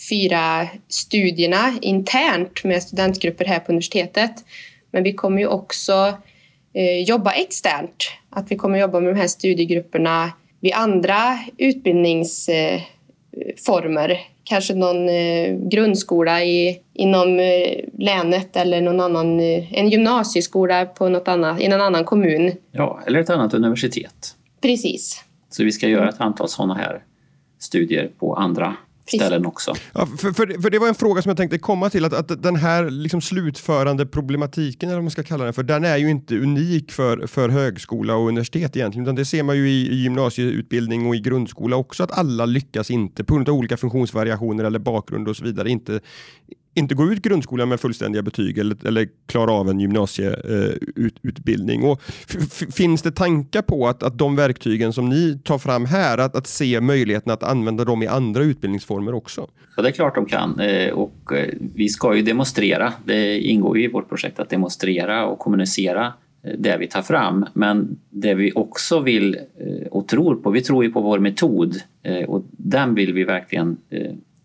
fyra 0.10 0.68
studierna 0.88 1.74
internt 1.82 2.64
med 2.64 2.84
studentgrupper 2.84 3.46
här 3.46 3.60
på 3.60 3.72
universitetet. 3.72 4.32
Men 4.92 5.04
vi 5.04 5.14
kommer 5.14 5.40
ju 5.40 5.48
också 5.48 6.14
eh, 6.74 7.04
jobba 7.04 7.32
externt. 7.32 8.12
Att 8.30 8.52
vi 8.52 8.56
kommer 8.56 8.80
jobba 8.80 9.00
med 9.00 9.16
de 9.16 9.20
här 9.20 9.28
studiegrupperna 9.28 10.32
vid 10.60 10.74
andra 10.74 11.40
utbildningsformer. 11.58 14.10
Eh, 14.10 14.18
Kanske 14.52 14.74
någon 14.74 15.10
eh, 15.10 15.56
grundskola 15.56 16.44
i, 16.44 16.82
inom 16.94 17.40
eh, 17.40 17.86
länet 17.98 18.58
eller 18.58 18.82
någon 18.82 19.00
annan, 19.00 19.40
eh, 19.40 19.74
en 19.74 19.90
gymnasieskola 19.90 20.86
på 20.86 21.10
något 21.10 21.28
annat, 21.28 21.62
i 21.62 21.68
någon 21.68 21.82
annan 21.82 22.06
kommun. 22.06 22.52
Ja, 22.72 23.00
eller 23.06 23.20
ett 23.20 23.30
annat 23.30 23.54
universitet. 23.54 24.36
Precis. 24.62 25.24
Så 25.50 25.64
vi 25.64 25.72
ska 25.72 25.88
göra 25.88 26.10
ett 26.10 26.22
antal 26.22 26.50
sådana 26.50 26.74
här 26.74 27.04
studier 27.60 28.12
på 28.20 28.36
andra 28.36 28.76
ställen 29.18 29.46
också. 29.46 29.74
Ja, 29.94 30.06
för, 30.06 30.32
för, 30.34 30.62
för, 30.62 30.70
det 30.70 30.80
var 30.80 30.88
en 30.88 30.96
fråga 30.96 31.22
som 31.22 31.30
jag 31.30 31.38
tänkte 31.38 31.58
komma 31.58 31.90
till, 31.90 32.06
att, 32.06 32.14
att 32.14 32.44
den 32.44 32.56
här 32.56 32.90
liksom 32.90 33.22
slutförande 33.22 34.06
problematiken, 34.06 34.90
eller 34.90 34.98
vad 34.98 35.04
man 35.04 35.12
ska 35.12 35.24
kalla 35.24 35.44
den 35.44 35.54
för, 35.54 35.64
den 35.64 35.84
är 35.84 35.98
ju 35.98 36.10
inte 36.10 36.36
unik 36.36 36.92
för, 36.92 37.28
för 37.28 37.50
högskola 37.50 38.16
och 38.16 38.28
universitet 38.28 38.76
egentligen, 38.76 39.06
utan 39.06 39.16
det 39.16 39.26
ser 39.26 39.44
man 39.44 39.58
ju 39.58 39.70
i, 39.70 39.88
i 39.88 39.96
gymnasieutbildning 39.96 41.08
och 41.08 41.16
i 41.16 41.20
grundskola 41.20 41.76
också, 41.76 42.04
att 42.04 42.18
alla 42.18 42.46
lyckas 42.46 42.92
inte 42.92 43.24
på 43.24 43.34
grund 43.34 43.50
av 43.50 43.56
olika 43.56 43.78
funktionsvariationer 43.78 44.64
eller 44.64 44.80
bakgrund 44.80 45.28
och 45.28 45.38
så 45.38 45.44
vidare, 45.44 45.70
inte, 45.70 46.00
inte 46.74 46.96
gå 46.96 47.12
ut 47.12 47.22
grundskolan 47.22 47.70
med 47.70 47.80
fullständiga 47.80 48.22
betyg 48.22 48.58
eller, 48.58 48.88
eller 48.88 49.08
klara 49.26 49.52
av 49.52 49.70
en 49.70 49.80
gymnasieutbildning. 49.80 51.84
Eh, 51.84 51.98
finns 52.74 53.02
det 53.02 53.12
tankar 53.12 53.62
på 53.62 53.88
att, 53.88 54.04
att 54.04 54.18
de 54.18 54.36
verktygen 54.36 54.94
som 54.94 55.10
ni 55.10 55.40
tar 55.44 55.58
fram 55.58 55.86
här, 55.86 56.18
att, 56.18 56.36
att 56.36 56.48
se 56.48 56.82
möjligheten 56.82 57.32
att 57.32 57.44
använda 57.44 57.86
dem 57.86 58.04
i 58.04 58.08
andra 58.08 58.44
utbildningsformer 58.44 59.14
också? 59.14 59.48
Ja, 59.78 59.84
det 59.84 59.90
är 59.90 59.94
klart 59.94 60.16
de 60.16 60.26
kan 60.26 60.60
eh, 60.60 60.94
och 60.94 61.34
eh, 61.34 61.50
vi 61.76 61.90
ska 61.90 62.16
ju 62.16 62.22
demonstrera. 62.22 62.94
Det 63.06 63.40
ingår 63.40 63.78
ju 63.78 63.84
i 63.84 63.88
vårt 63.88 64.10
projekt 64.10 64.40
att 64.40 64.50
demonstrera 64.50 65.26
och 65.26 65.40
kommunicera 65.40 66.14
eh, 66.44 66.54
det 66.58 66.78
vi 66.78 66.88
tar 66.88 67.02
fram. 67.02 67.46
Men 67.54 68.00
det 68.10 68.34
vi 68.34 68.52
också 68.56 69.00
vill 69.00 69.36
eh, 69.36 69.88
och 69.92 70.08
tror 70.08 70.36
på, 70.36 70.50
vi 70.50 70.62
tror 70.62 70.84
ju 70.84 70.92
på 70.92 71.02
vår 71.02 71.20
metod 71.20 71.76
eh, 72.04 72.30
och 72.30 72.44
den 72.52 72.96
vill 72.96 73.14
vi 73.14 73.24
verkligen 73.24 73.78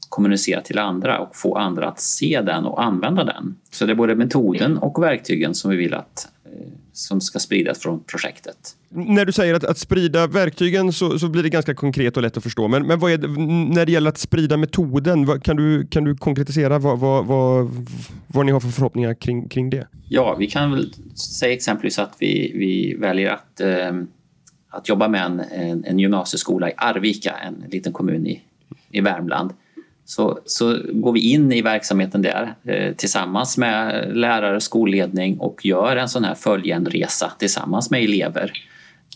kommunicera 0.09 0.61
till 0.61 0.79
andra 0.79 1.19
och 1.19 1.37
få 1.37 1.57
andra 1.57 1.89
att 1.89 2.01
se 2.01 2.41
den 2.41 2.65
och 2.65 2.83
använda 2.83 3.25
den. 3.25 3.57
Så 3.71 3.87
det 3.87 3.93
är 3.93 3.97
både 3.97 4.15
metoden 4.15 4.79
och 4.79 5.03
verktygen 5.03 5.55
som 5.55 5.71
vi 5.71 5.77
vill 5.77 5.95
att 5.95 6.29
eh, 6.45 6.51
som 6.93 7.21
ska 7.21 7.39
spridas 7.39 7.79
från 7.79 8.05
projektet. 8.05 8.57
När 8.89 9.25
du 9.25 9.33
säger 9.33 9.55
att, 9.55 9.65
att 9.65 9.79
sprida 9.79 10.27
verktygen 10.27 10.93
så, 10.93 11.19
så, 11.19 11.29
blir 11.29 11.43
det 11.43 11.49
ganska 11.49 11.75
konkret 11.75 12.17
och 12.17 12.23
lätt 12.23 12.37
att 12.37 12.43
förstå. 12.43 12.69
Men, 12.69 12.87
men 12.87 13.01
det, 13.01 13.29
när 13.75 13.87
det 13.87 13.93
gäller 13.93 14.09
att 14.09 14.19
sprida 14.19 14.57
metoden, 14.57 15.27
vad, 15.27 15.43
kan, 15.43 15.57
du, 15.57 15.87
kan 15.87 16.05
du 16.05 16.17
konkretisera 16.17 16.79
vad, 16.79 16.99
vad, 16.99 17.27
vad, 17.27 17.87
vad 18.27 18.47
ni 18.47 18.53
har 18.53 18.61
för 18.61 18.69
förhoppningar 18.69 19.15
kring, 19.15 19.49
kring 19.49 19.71
det? 19.71 19.87
Ja, 20.09 20.37
vi 20.39 20.47
kan 20.47 20.73
väl 20.73 20.95
säga 21.15 21.53
exempelvis 21.53 21.99
att 21.99 22.13
vi, 22.19 22.53
vi 22.55 22.97
väljer 23.01 23.31
att, 23.31 23.61
eh, 23.61 23.93
att 24.71 24.89
jobba 24.89 25.09
med 25.09 25.25
en, 25.25 25.41
en, 25.41 25.85
en 25.85 25.99
gymnasieskola 25.99 26.71
i 26.71 26.73
Arvika, 26.77 27.33
en 27.33 27.65
liten 27.71 27.93
kommun 27.93 28.27
i, 28.27 28.43
i 28.91 29.01
Värmland 29.01 29.53
så, 30.07 30.39
så 30.45 30.79
går 30.93 31.13
vi 31.13 31.33
in 31.33 31.53
i 31.53 31.63
verksamheten 31.63 32.23
där 32.23 32.55
eh, 32.65 32.95
tillsammans 32.95 33.59
med 33.59 34.09
lärare, 34.17 34.61
skolledning 34.61 35.39
och 35.39 35.67
gör 35.67 35.97
en 35.97 36.09
sån 36.09 36.25
här 36.25 36.35
följenresa 36.35 37.33
tillsammans 37.39 37.91
med 37.91 38.05
elever. 38.05 38.53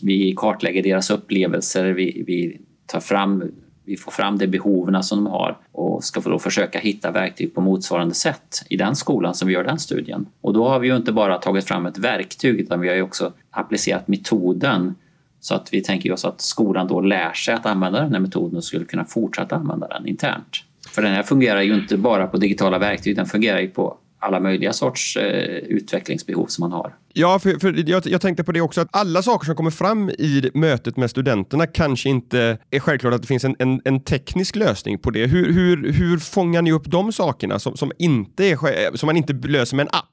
Vi 0.01 0.33
kartlägger 0.37 0.83
deras 0.83 1.09
upplevelser, 1.09 1.85
vi, 1.85 2.23
vi 2.27 2.61
tar 2.85 2.99
fram 2.99 3.51
vi 3.85 3.97
får 3.97 4.11
fram 4.11 4.37
de 4.37 4.47
behoven 4.47 5.03
som 5.03 5.23
de 5.23 5.31
har 5.31 5.57
och 5.71 6.03
ska 6.03 6.19
då 6.19 6.39
försöka 6.39 6.79
hitta 6.79 7.11
verktyg 7.11 7.55
på 7.55 7.61
motsvarande 7.61 8.13
sätt 8.13 8.65
i 8.69 8.77
den 8.77 8.95
skolan 8.95 9.35
som 9.35 9.47
vi 9.47 9.53
gör 9.53 9.63
den 9.63 9.79
studien. 9.79 10.25
Och 10.41 10.53
då 10.53 10.69
har 10.69 10.79
vi 10.79 10.87
ju 10.87 10.95
inte 10.95 11.11
bara 11.11 11.37
tagit 11.37 11.65
fram 11.65 11.85
ett 11.85 11.97
verktyg 11.97 12.59
utan 12.59 12.79
vi 12.79 12.87
har 12.87 12.95
ju 12.95 13.01
också 13.01 13.33
applicerat 13.51 14.07
metoden 14.07 14.95
så 15.39 15.55
att 15.55 15.73
vi 15.73 15.83
tänker 15.83 16.11
oss 16.11 16.25
att 16.25 16.41
skolan 16.41 16.87
då 16.87 17.01
lär 17.01 17.33
sig 17.33 17.53
att 17.53 17.65
använda 17.65 18.01
den 18.01 18.13
här 18.13 18.19
metoden 18.19 18.57
och 18.57 18.63
skulle 18.63 18.85
kunna 18.85 19.05
fortsätta 19.05 19.55
använda 19.55 19.87
den 19.87 20.07
internt. 20.07 20.63
För 20.91 21.01
den 21.01 21.13
här 21.13 21.23
fungerar 21.23 21.61
ju 21.61 21.73
inte 21.73 21.97
bara 21.97 22.27
på 22.27 22.37
digitala 22.37 22.79
verktyg, 22.79 23.15
den 23.15 23.25
fungerar 23.25 23.59
ju 23.59 23.67
på 23.67 23.97
alla 24.21 24.39
möjliga 24.39 24.73
sorts 24.73 25.17
eh, 25.17 25.57
utvecklingsbehov 25.57 26.45
som 26.45 26.61
man 26.61 26.71
har. 26.71 26.95
Ja, 27.13 27.39
för, 27.39 27.59
för 27.59 27.89
jag, 27.89 28.07
jag, 28.07 28.21
tänkte 28.21 28.43
på 28.43 28.51
det 28.51 28.61
också, 28.61 28.81
att 28.81 28.87
alla 28.91 29.21
saker 29.23 29.45
som 29.45 29.55
kommer 29.55 29.71
fram 29.71 30.09
i 30.09 30.51
mötet 30.53 30.97
med 30.97 31.09
studenterna 31.09 31.67
kanske 31.67 32.09
inte 32.09 32.57
är 32.71 32.79
självklart 32.79 33.13
att 33.13 33.21
det 33.21 33.27
finns 33.27 33.45
en, 33.45 33.55
en, 33.59 33.81
en 33.85 34.03
teknisk 34.03 34.55
lösning 34.55 34.99
på 34.99 35.09
det. 35.09 35.25
Hur, 35.25 35.53
hur, 35.53 35.91
hur 35.91 36.17
fångar 36.17 36.61
ni 36.61 36.71
upp 36.71 36.85
de 36.85 37.13
sakerna 37.13 37.59
som, 37.59 37.77
som, 37.77 37.91
inte 37.97 38.45
är, 38.45 38.97
som 38.97 39.07
man 39.07 39.17
inte 39.17 39.33
löser 39.33 39.75
med 39.75 39.83
en 39.83 39.89
app? 39.99 40.05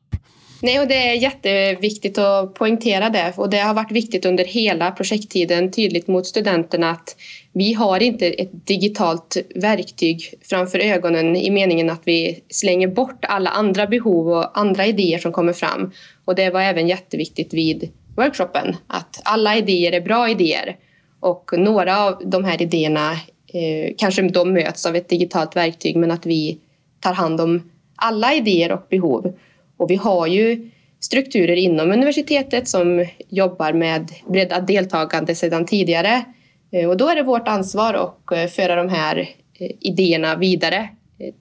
Nej, 0.62 0.80
och 0.80 0.88
det 0.88 1.08
är 1.08 1.14
jätteviktigt 1.14 2.18
att 2.18 2.54
poängtera 2.54 3.10
det 3.10 3.32
och 3.36 3.50
det 3.50 3.58
har 3.58 3.74
varit 3.74 3.92
viktigt 3.92 4.26
under 4.26 4.44
hela 4.44 4.90
projekttiden 4.90 5.72
tydligt 5.72 6.08
mot 6.08 6.26
studenterna 6.26 6.90
att 6.90 7.16
vi 7.58 7.72
har 7.72 8.02
inte 8.02 8.26
ett 8.26 8.66
digitalt 8.66 9.36
verktyg 9.54 10.34
framför 10.42 10.78
ögonen 10.78 11.36
i 11.36 11.50
meningen 11.50 11.90
att 11.90 12.02
vi 12.04 12.42
slänger 12.48 12.88
bort 12.88 13.24
alla 13.24 13.50
andra 13.50 13.86
behov 13.86 14.28
och 14.28 14.58
andra 14.58 14.86
idéer 14.86 15.18
som 15.18 15.32
kommer 15.32 15.52
fram. 15.52 15.92
Och 16.24 16.34
det 16.34 16.50
var 16.50 16.60
även 16.60 16.88
jätteviktigt 16.88 17.54
vid 17.54 17.90
workshopen 18.16 18.76
att 18.86 19.20
alla 19.24 19.56
idéer 19.56 19.92
är 19.92 20.00
bra 20.00 20.28
idéer 20.28 20.76
och 21.20 21.50
några 21.58 22.04
av 22.04 22.22
de 22.24 22.44
här 22.44 22.62
idéerna 22.62 23.12
eh, 23.54 23.94
kanske 23.96 24.22
de 24.22 24.52
möts 24.52 24.86
av 24.86 24.96
ett 24.96 25.08
digitalt 25.08 25.56
verktyg 25.56 25.96
men 25.96 26.10
att 26.10 26.26
vi 26.26 26.58
tar 27.00 27.12
hand 27.12 27.40
om 27.40 27.70
alla 27.96 28.34
idéer 28.34 28.72
och 28.72 28.86
behov. 28.90 29.34
Och 29.76 29.90
vi 29.90 29.96
har 29.96 30.26
ju 30.26 30.70
strukturer 31.00 31.56
inom 31.56 31.90
universitetet 31.90 32.68
som 32.68 33.06
jobbar 33.28 33.72
med 33.72 34.10
breddat 34.28 34.66
deltagande 34.66 35.34
sedan 35.34 35.66
tidigare. 35.66 36.24
Eh, 36.70 36.88
och 36.88 36.96
då 36.96 37.08
är 37.08 37.16
det 37.16 37.22
vårt 37.22 37.48
ansvar 37.48 37.94
att 37.94 38.32
eh, 38.32 38.46
föra 38.46 38.76
de 38.76 38.88
här 38.88 39.16
eh, 39.18 39.70
idéerna 39.80 40.36
vidare 40.36 40.88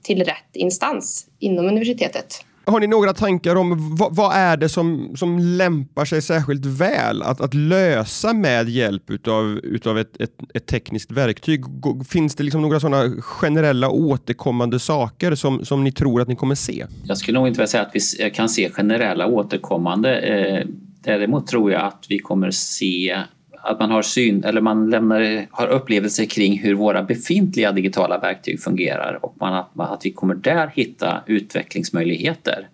till 0.03 0.23
rätt 0.23 0.55
instans 0.55 1.27
inom 1.39 1.65
universitetet. 1.65 2.43
Har 2.65 2.79
ni 2.79 2.87
några 2.87 3.13
tankar 3.13 3.55
om 3.55 3.95
vad, 3.95 4.15
vad, 4.15 4.35
är 4.35 4.57
det 4.57 4.69
som, 4.69 5.15
som 5.15 5.39
lämpar 5.39 6.05
sig 6.05 6.21
särskilt 6.21 6.65
väl 6.65 7.21
att, 7.21 7.41
att 7.41 7.53
lösa 7.53 8.33
med 8.33 8.69
hjälp 8.69 9.09
utav, 9.09 9.59
utav 9.63 9.97
ett, 9.99 10.21
ett, 10.21 10.31
ett 10.53 10.65
tekniskt 10.65 11.11
verktyg? 11.11 11.63
Finns 12.09 12.35
det 12.35 12.43
liksom 12.43 12.61
några 12.61 12.79
sådana 12.79 13.21
generella 13.21 13.89
återkommande 13.89 14.79
saker 14.79 15.35
som, 15.35 15.65
som 15.65 15.83
ni 15.83 15.91
tror 15.91 16.21
att 16.21 16.27
ni 16.27 16.35
kommer 16.35 16.55
se? 16.55 16.85
Jag 17.03 17.17
skulle 17.17 17.39
nog 17.39 17.47
inte 17.47 17.57
vilja 17.57 17.67
säga 17.67 17.83
att 17.83 17.91
vi 17.93 18.29
kan 18.29 18.49
se 18.49 18.69
generella 18.69 19.27
återkommande. 19.27 20.65
Däremot 21.03 21.47
tror 21.47 21.71
jag 21.71 21.81
att 21.81 22.05
vi 22.09 22.19
kommer 22.19 22.51
se 22.51 23.17
att 23.67 23.79
man 23.79 23.91
har 23.91 24.01
syn 24.01 24.43
eller 24.43 24.61
man 24.61 24.89
lämnar, 24.89 25.47
har 25.51 25.67
upplevelser 25.67 26.25
kring 26.25 26.59
hur 26.59 26.73
våra 26.73 27.03
befintliga 27.03 27.71
digitala 27.71 28.19
verktyg 28.19 28.61
fungerar 28.61 29.19
och 29.25 29.35
man, 29.39 29.53
att, 29.53 29.69
att 29.75 30.05
vi 30.05 30.11
kommer 30.11 30.35
där 30.35 30.71
hitta 30.75 31.23
utvecklingsmöjligheter. 31.25 32.67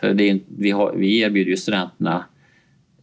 För 0.00 0.14
det 0.14 0.30
är, 0.30 0.40
vi, 0.58 0.70
har, 0.70 0.92
vi 0.92 1.20
erbjuder 1.20 1.50
ju 1.50 1.56
studenterna 1.56 2.24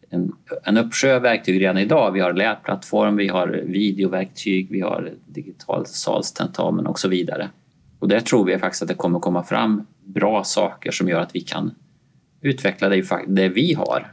en, 0.09 0.31
en 0.63 0.77
uppsjö 0.77 1.19
verktyg 1.19 1.61
redan 1.61 1.77
idag. 1.77 2.11
Vi 2.11 2.19
har 2.19 2.33
lärplattform, 2.33 3.15
vi 3.15 3.27
har 3.27 3.47
videoverktyg, 3.65 4.67
vi 4.71 4.81
har 4.81 5.11
digital 5.25 5.85
salstentamen 5.85 6.87
och 6.87 6.99
så 6.99 7.07
vidare. 7.07 7.49
Och 7.99 8.07
där 8.07 8.19
tror 8.19 8.45
vi 8.45 8.57
faktiskt 8.57 8.81
att 8.81 8.87
det 8.87 8.93
kommer 8.93 9.19
komma 9.19 9.43
fram 9.43 9.85
bra 10.05 10.43
saker 10.43 10.91
som 10.91 11.09
gör 11.09 11.19
att 11.19 11.35
vi 11.35 11.41
kan 11.41 11.75
utveckla 12.41 12.89
det, 12.89 13.05
det 13.27 13.49
vi 13.49 13.73
har 13.73 14.11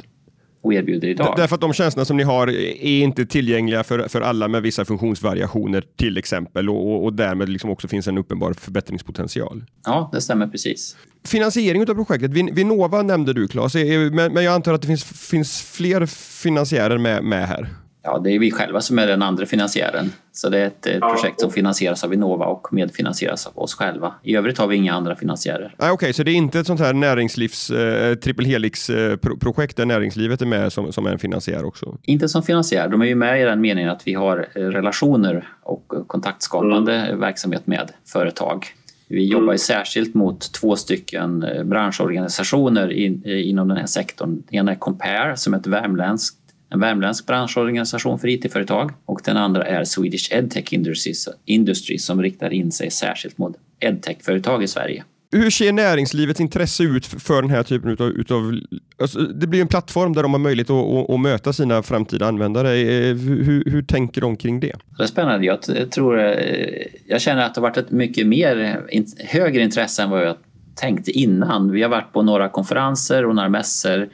och 0.60 0.74
erbjuder 0.74 1.08
idag. 1.08 1.34
Därför 1.36 1.54
att 1.54 1.60
de 1.60 1.72
tjänsterna 1.72 2.04
som 2.04 2.16
ni 2.16 2.22
har 2.22 2.46
är 2.48 3.02
inte 3.02 3.26
tillgängliga 3.26 3.84
för, 3.84 4.08
för 4.08 4.20
alla 4.20 4.48
med 4.48 4.62
vissa 4.62 4.84
funktionsvariationer 4.84 5.84
till 5.96 6.18
exempel 6.18 6.68
och, 6.68 7.04
och 7.04 7.12
därmed 7.12 7.48
liksom 7.48 7.70
också 7.70 7.88
finns 7.88 8.08
en 8.08 8.18
uppenbar 8.18 8.52
förbättringspotential. 8.52 9.64
Ja, 9.84 10.10
det 10.12 10.20
stämmer 10.20 10.46
precis. 10.46 10.96
Finansiering 11.24 11.82
av 11.82 11.94
projektet, 11.94 12.30
Vinnova 12.30 13.02
nämnde 13.02 13.32
du 13.32 13.48
Claes, 13.48 13.74
men, 13.74 14.32
men 14.32 14.44
jag 14.44 14.54
antar 14.54 14.74
att 14.74 14.80
det 14.82 14.86
finns, 14.86 15.04
finns 15.04 15.62
fler 15.62 16.06
finansiärer 16.42 16.98
med, 16.98 17.24
med 17.24 17.48
här? 17.48 17.68
Ja, 18.08 18.18
det 18.18 18.30
är 18.30 18.38
vi 18.38 18.50
själva 18.50 18.80
som 18.80 18.98
är 18.98 19.06
den 19.06 19.22
andra 19.22 19.46
finansiären. 19.46 20.12
Så 20.32 20.48
det 20.48 20.58
är 20.58 20.66
ett 20.66 20.86
ja. 21.00 21.08
projekt 21.08 21.40
som 21.40 21.50
finansieras 21.50 22.04
av 22.04 22.10
Vinnova 22.10 22.46
och 22.46 22.72
medfinansieras 22.72 23.46
av 23.46 23.58
oss 23.58 23.74
själva. 23.74 24.14
I 24.22 24.36
övrigt 24.36 24.58
har 24.58 24.66
vi 24.66 24.76
inga 24.76 24.94
andra 24.94 25.16
finansiärer. 25.16 25.74
Ah, 25.76 25.84
Okej, 25.84 25.92
okay, 25.92 26.12
så 26.12 26.22
det 26.22 26.30
är 26.30 26.34
inte 26.34 26.60
ett 26.60 26.66
sånt 26.66 26.80
här 26.80 26.92
näringslivs 26.92 27.70
eh, 27.70 28.14
triple 28.14 28.48
helix-projekt 28.48 29.76
där 29.76 29.86
näringslivet 29.86 30.42
är 30.42 30.46
med 30.46 30.72
som, 30.72 30.92
som 30.92 31.06
en 31.06 31.18
finansiär 31.18 31.64
också? 31.64 31.98
Inte 32.02 32.28
som 32.28 32.42
finansiär. 32.42 32.88
De 32.88 33.02
är 33.02 33.06
ju 33.06 33.14
med 33.14 33.40
i 33.40 33.44
den 33.44 33.60
meningen 33.60 33.90
att 33.90 34.02
vi 34.06 34.14
har 34.14 34.48
eh, 34.54 34.62
relationer 34.62 35.48
och 35.62 35.92
kontaktskapande 36.06 36.94
mm. 36.94 37.20
verksamhet 37.20 37.66
med 37.66 37.90
företag. 38.12 38.66
Vi 39.08 39.24
jobbar 39.24 39.44
ju 39.44 39.48
mm. 39.48 39.58
särskilt 39.58 40.14
mot 40.14 40.52
två 40.52 40.76
stycken 40.76 41.42
eh, 41.42 41.64
branschorganisationer 41.64 42.92
in, 42.92 43.26
inom 43.26 43.68
den 43.68 43.76
här 43.76 43.86
sektorn. 43.86 44.42
Den 44.48 44.54
ena 44.58 44.72
är 44.72 44.76
Compare 44.76 45.36
som 45.36 45.54
är 45.54 45.58
ett 45.58 45.66
värmländskt 45.66 46.47
en 46.70 46.80
värmländsk 46.80 47.26
branschorganisation 47.26 48.18
för 48.18 48.28
IT-företag 48.28 48.92
och 49.04 49.20
den 49.24 49.36
andra 49.36 49.64
är 49.64 49.84
Swedish 49.84 50.32
EdTech 50.32 50.72
Industries, 50.72 51.28
Industry 51.44 51.98
som 51.98 52.22
riktar 52.22 52.50
in 52.50 52.72
sig 52.72 52.90
särskilt 52.90 53.38
mot 53.38 53.56
EdTech-företag 53.80 54.62
i 54.62 54.68
Sverige. 54.68 55.04
Hur 55.32 55.50
ser 55.50 55.72
näringslivets 55.72 56.40
intresse 56.40 56.82
ut 56.82 57.06
för 57.06 57.42
den 57.42 57.50
här 57.50 57.62
typen 57.62 57.90
utav, 57.90 58.08
utav 58.08 58.60
alltså 59.00 59.18
det 59.18 59.46
blir 59.46 59.60
en 59.60 59.68
plattform 59.68 60.12
där 60.12 60.22
de 60.22 60.32
har 60.32 60.38
möjlighet 60.38 60.70
att, 60.70 60.86
att, 60.86 61.10
att 61.10 61.20
möta 61.20 61.52
sina 61.52 61.82
framtida 61.82 62.26
användare. 62.26 62.74
Eh, 62.76 63.14
hur, 63.14 63.70
hur, 63.70 63.82
tänker 63.82 64.20
de 64.20 64.36
kring 64.36 64.60
det? 64.60 64.72
Det 64.96 65.02
är 65.02 65.06
spännande. 65.06 65.46
Jag 65.46 65.90
tror, 65.90 66.20
eh, 66.20 66.86
jag 67.06 67.20
känner 67.20 67.42
att 67.42 67.54
det 67.54 67.60
har 67.60 67.68
varit 67.68 67.76
ett 67.76 67.90
mycket 67.90 68.26
mer, 68.26 68.82
högre 69.24 69.62
intresse 69.62 70.02
än 70.02 70.10
vad 70.10 70.26
jag 70.26 70.36
tänkte 70.74 71.10
innan. 71.10 71.70
Vi 71.70 71.82
har 71.82 71.90
varit 71.90 72.12
på 72.12 72.22
några 72.22 72.48
konferenser 72.48 73.24
och 73.24 73.34
några 73.34 73.48
mässor 73.48 74.08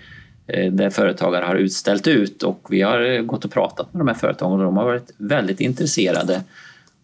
där 0.46 0.90
företagare 0.90 1.44
har 1.44 1.54
utställt 1.54 2.06
ut 2.06 2.42
och 2.42 2.66
vi 2.70 2.82
har 2.82 3.22
gått 3.22 3.44
och 3.44 3.50
pratat 3.50 3.94
med 3.94 4.00
de 4.00 4.08
här 4.08 4.14
företagen 4.14 4.52
och 4.52 4.64
de 4.64 4.76
har 4.76 4.84
varit 4.84 5.10
väldigt 5.16 5.60
intresserade 5.60 6.36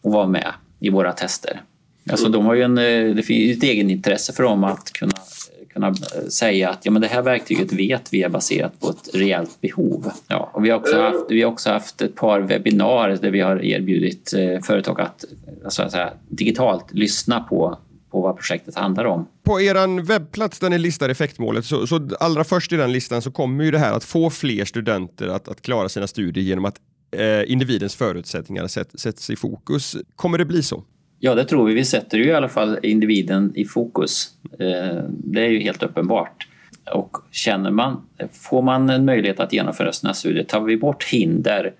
att 0.03 0.13
vara 0.13 0.27
med 0.27 0.53
i 0.81 0.91
våra 0.91 1.13
tester. 1.13 1.61
Alltså 2.11 2.29
de 2.29 2.47
har 2.47 2.55
ju 2.55 2.63
en, 2.63 2.79
eh, 2.79 3.15
det 3.15 3.23
finns 3.23 3.57
ett 3.57 3.63
egenintresse 3.63 4.33
för 4.33 4.43
dem 4.43 4.65
att 4.65 4.93
kunna, 4.93 5.13
kunna 5.73 5.95
säga 6.29 6.71
att 6.71 6.85
ja, 6.87 6.91
men 6.91 7.03
det 7.03 7.09
här 7.09 7.23
verktyget 7.23 7.73
vet 7.73 8.13
vi 8.13 8.23
är 8.23 8.29
baserat 8.29 8.81
på 8.81 8.91
ett 8.91 9.15
reellt 9.15 9.61
behov. 9.61 10.11
Ja, 10.29 10.51
och 10.55 10.65
vi, 10.65 10.71
har 10.71 10.79
också 10.79 11.01
haft, 11.01 11.25
vi 11.29 11.43
har 11.43 11.53
också 11.53 11.71
haft 11.71 12.03
ett 12.03 12.15
par 12.15 12.41
webbinarier 12.41 13.19
där 13.23 13.31
vi 13.31 13.41
har 13.41 13.65
erbjudit 13.65 14.33
eh, 14.33 14.61
företag 14.63 15.01
att 15.01 15.25
alltså, 15.65 15.91
säga, 15.91 16.11
digitalt 16.29 16.85
lyssna 16.93 17.41
på 17.41 17.79
på 18.11 18.21
vad 18.21 18.37
projektet 18.37 18.75
handlar 18.75 19.05
om. 19.05 19.29
På 19.43 19.61
er 19.61 20.03
webbplats 20.03 20.59
där 20.59 20.71
ni 20.71 20.79
listar 20.79 21.09
effektmålet, 21.09 21.65
så, 21.65 21.87
så 21.87 22.09
allra 22.21 22.45
först 22.45 22.73
i 22.73 22.77
den 22.77 22.93
listan 22.93 23.23
så 23.23 23.31
kommer 23.31 23.65
ju 23.65 23.71
det 23.71 23.79
här 23.79 23.93
att 23.93 24.05
få 24.05 24.31
fler 24.31 24.65
studenter 24.65 25.29
att, 25.29 25.49
att 25.49 25.63
klara 25.63 25.89
sina 25.89 26.07
studier 26.07 26.45
genom 26.45 26.65
att 26.65 26.77
eh, 27.17 27.53
individens 27.53 27.95
förutsättningar 27.95 28.67
sätts, 28.67 29.03
sätts 29.03 29.31
i 29.31 29.37
fokus. 29.37 29.97
Kommer 30.17 30.39
det 30.39 30.45
bli 30.45 30.63
så? 30.63 30.85
Ja, 31.19 31.35
det 31.35 31.45
tror 31.45 31.67
vi. 31.67 31.75
Vi 31.75 31.85
sätter 31.85 32.19
ju 32.19 32.25
i 32.25 32.33
alla 32.33 32.49
fall 32.49 32.79
individen 32.83 33.53
i 33.55 33.65
fokus. 33.65 34.29
Eh, 34.59 35.05
det 35.09 35.41
är 35.41 35.49
ju 35.49 35.61
helt 35.61 35.83
uppenbart. 35.83 36.47
Och 36.95 37.17
känner 37.31 37.71
man, 37.71 38.03
får 38.33 38.63
man 38.63 38.91
en 38.91 39.05
möjlighet 39.05 39.41
att 39.41 39.53
genomföra 39.53 39.93
sina 39.93 40.15
studier, 40.15 40.45
tar 40.45 40.61
vi 40.61 40.77
bort 40.77 41.05
hinder 41.05 41.75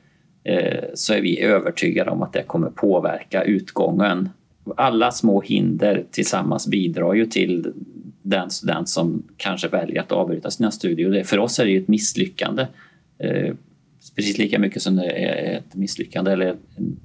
eh, 0.45 0.85
så 0.95 1.15
är 1.15 1.21
vi 1.21 1.41
övertygade 1.41 2.11
om 2.11 2.23
att 2.23 2.33
det 2.33 2.43
kommer 2.43 2.71
påverka 2.71 3.43
utgången. 3.43 4.29
Alla 4.77 5.11
små 5.11 5.41
hinder 5.41 6.05
tillsammans 6.11 6.67
bidrar 6.67 7.15
ju 7.15 7.27
till 7.27 7.73
den 8.23 8.51
student 8.51 8.89
som 8.89 9.23
kanske 9.37 9.69
väljer 9.69 10.01
att 10.01 10.13
avbryta 10.13 10.51
sina 10.51 10.71
studier. 10.71 11.25
För 11.25 11.39
oss 11.39 11.59
är 11.59 11.65
det 11.65 11.71
ju 11.71 11.83
ett 11.83 11.89
misslyckande 11.89 12.67
eh, 13.19 13.55
precis 14.17 14.39
lika 14.39 14.59
mycket 14.59 14.83
som 14.83 14.97
det 14.97 15.07
är 15.07 15.59
ett 15.59 15.75
misslyckande 15.75 16.33
eller 16.33 16.57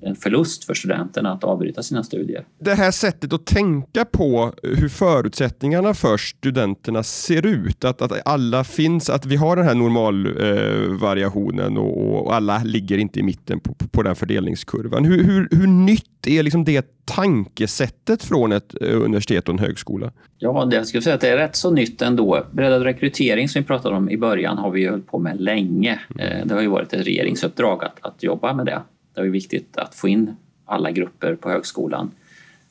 en 0.01 0.15
förlust 0.15 0.63
för 0.63 0.73
studenterna 0.73 1.31
att 1.31 1.43
avbryta 1.43 1.83
sina 1.83 2.03
studier. 2.03 2.45
Det 2.59 2.73
här 2.73 2.91
sättet 2.91 3.33
att 3.33 3.45
tänka 3.45 4.05
på 4.05 4.53
hur 4.63 4.89
förutsättningarna 4.89 5.93
för 5.93 6.17
studenterna 6.17 7.03
ser 7.03 7.45
ut, 7.45 7.85
att, 7.85 8.01
att 8.01 8.11
alla 8.25 8.63
finns, 8.63 9.09
att 9.09 9.25
vi 9.25 9.35
har 9.35 9.55
den 9.55 9.65
här 9.65 9.75
normalvariationen 9.75 11.77
eh, 11.77 11.83
och, 11.83 12.25
och, 12.25 12.35
alla 12.35 12.63
ligger 12.63 12.97
inte 12.97 13.19
i 13.19 13.23
mitten 13.23 13.59
på, 13.59 13.73
på 13.73 14.03
den 14.03 14.15
fördelningskurvan. 14.15 15.05
Hur, 15.05 15.23
hur, 15.23 15.47
hur 15.51 15.67
nytt 15.67 16.14
är 16.27 16.43
liksom 16.43 16.63
det 16.63 17.05
tankesättet 17.05 18.23
från 18.23 18.51
ett 18.51 18.81
eh, 18.81 19.01
universitet 19.01 19.47
och 19.49 19.53
en 19.53 19.59
högskola? 19.59 20.11
Ja, 20.37 20.65
det, 20.65 20.75
jag 20.75 20.87
skulle 20.87 21.01
säga 21.01 21.15
att 21.15 21.21
det 21.21 21.29
är 21.29 21.37
rätt 21.37 21.55
så 21.55 21.71
nytt 21.71 22.01
ändå. 22.01 22.45
Breddad 22.51 22.83
rekrytering 22.83 23.49
som 23.49 23.61
vi 23.61 23.67
pratade 23.67 23.95
om 23.95 24.09
i 24.09 24.17
början 24.17 24.57
har 24.57 24.71
vi 24.71 24.81
ju 24.81 24.89
hållit 24.89 25.07
på 25.07 25.19
med 25.19 25.41
länge. 25.41 25.99
Eh, 26.19 26.45
det 26.45 26.53
har 26.53 26.61
ju 26.61 26.67
varit 26.67 26.93
ett 26.93 27.07
regeringsuppdrag 27.07 27.83
att, 27.83 27.97
att 28.01 28.23
jobba 28.23 28.53
med 28.53 28.65
det. 28.65 28.81
Det 29.13 29.21
är 29.21 29.25
viktigt 29.25 29.77
att 29.77 29.95
få 29.95 30.07
in 30.07 30.35
alla 30.65 30.91
grupper 30.91 31.35
på 31.35 31.49
högskolan. 31.49 32.11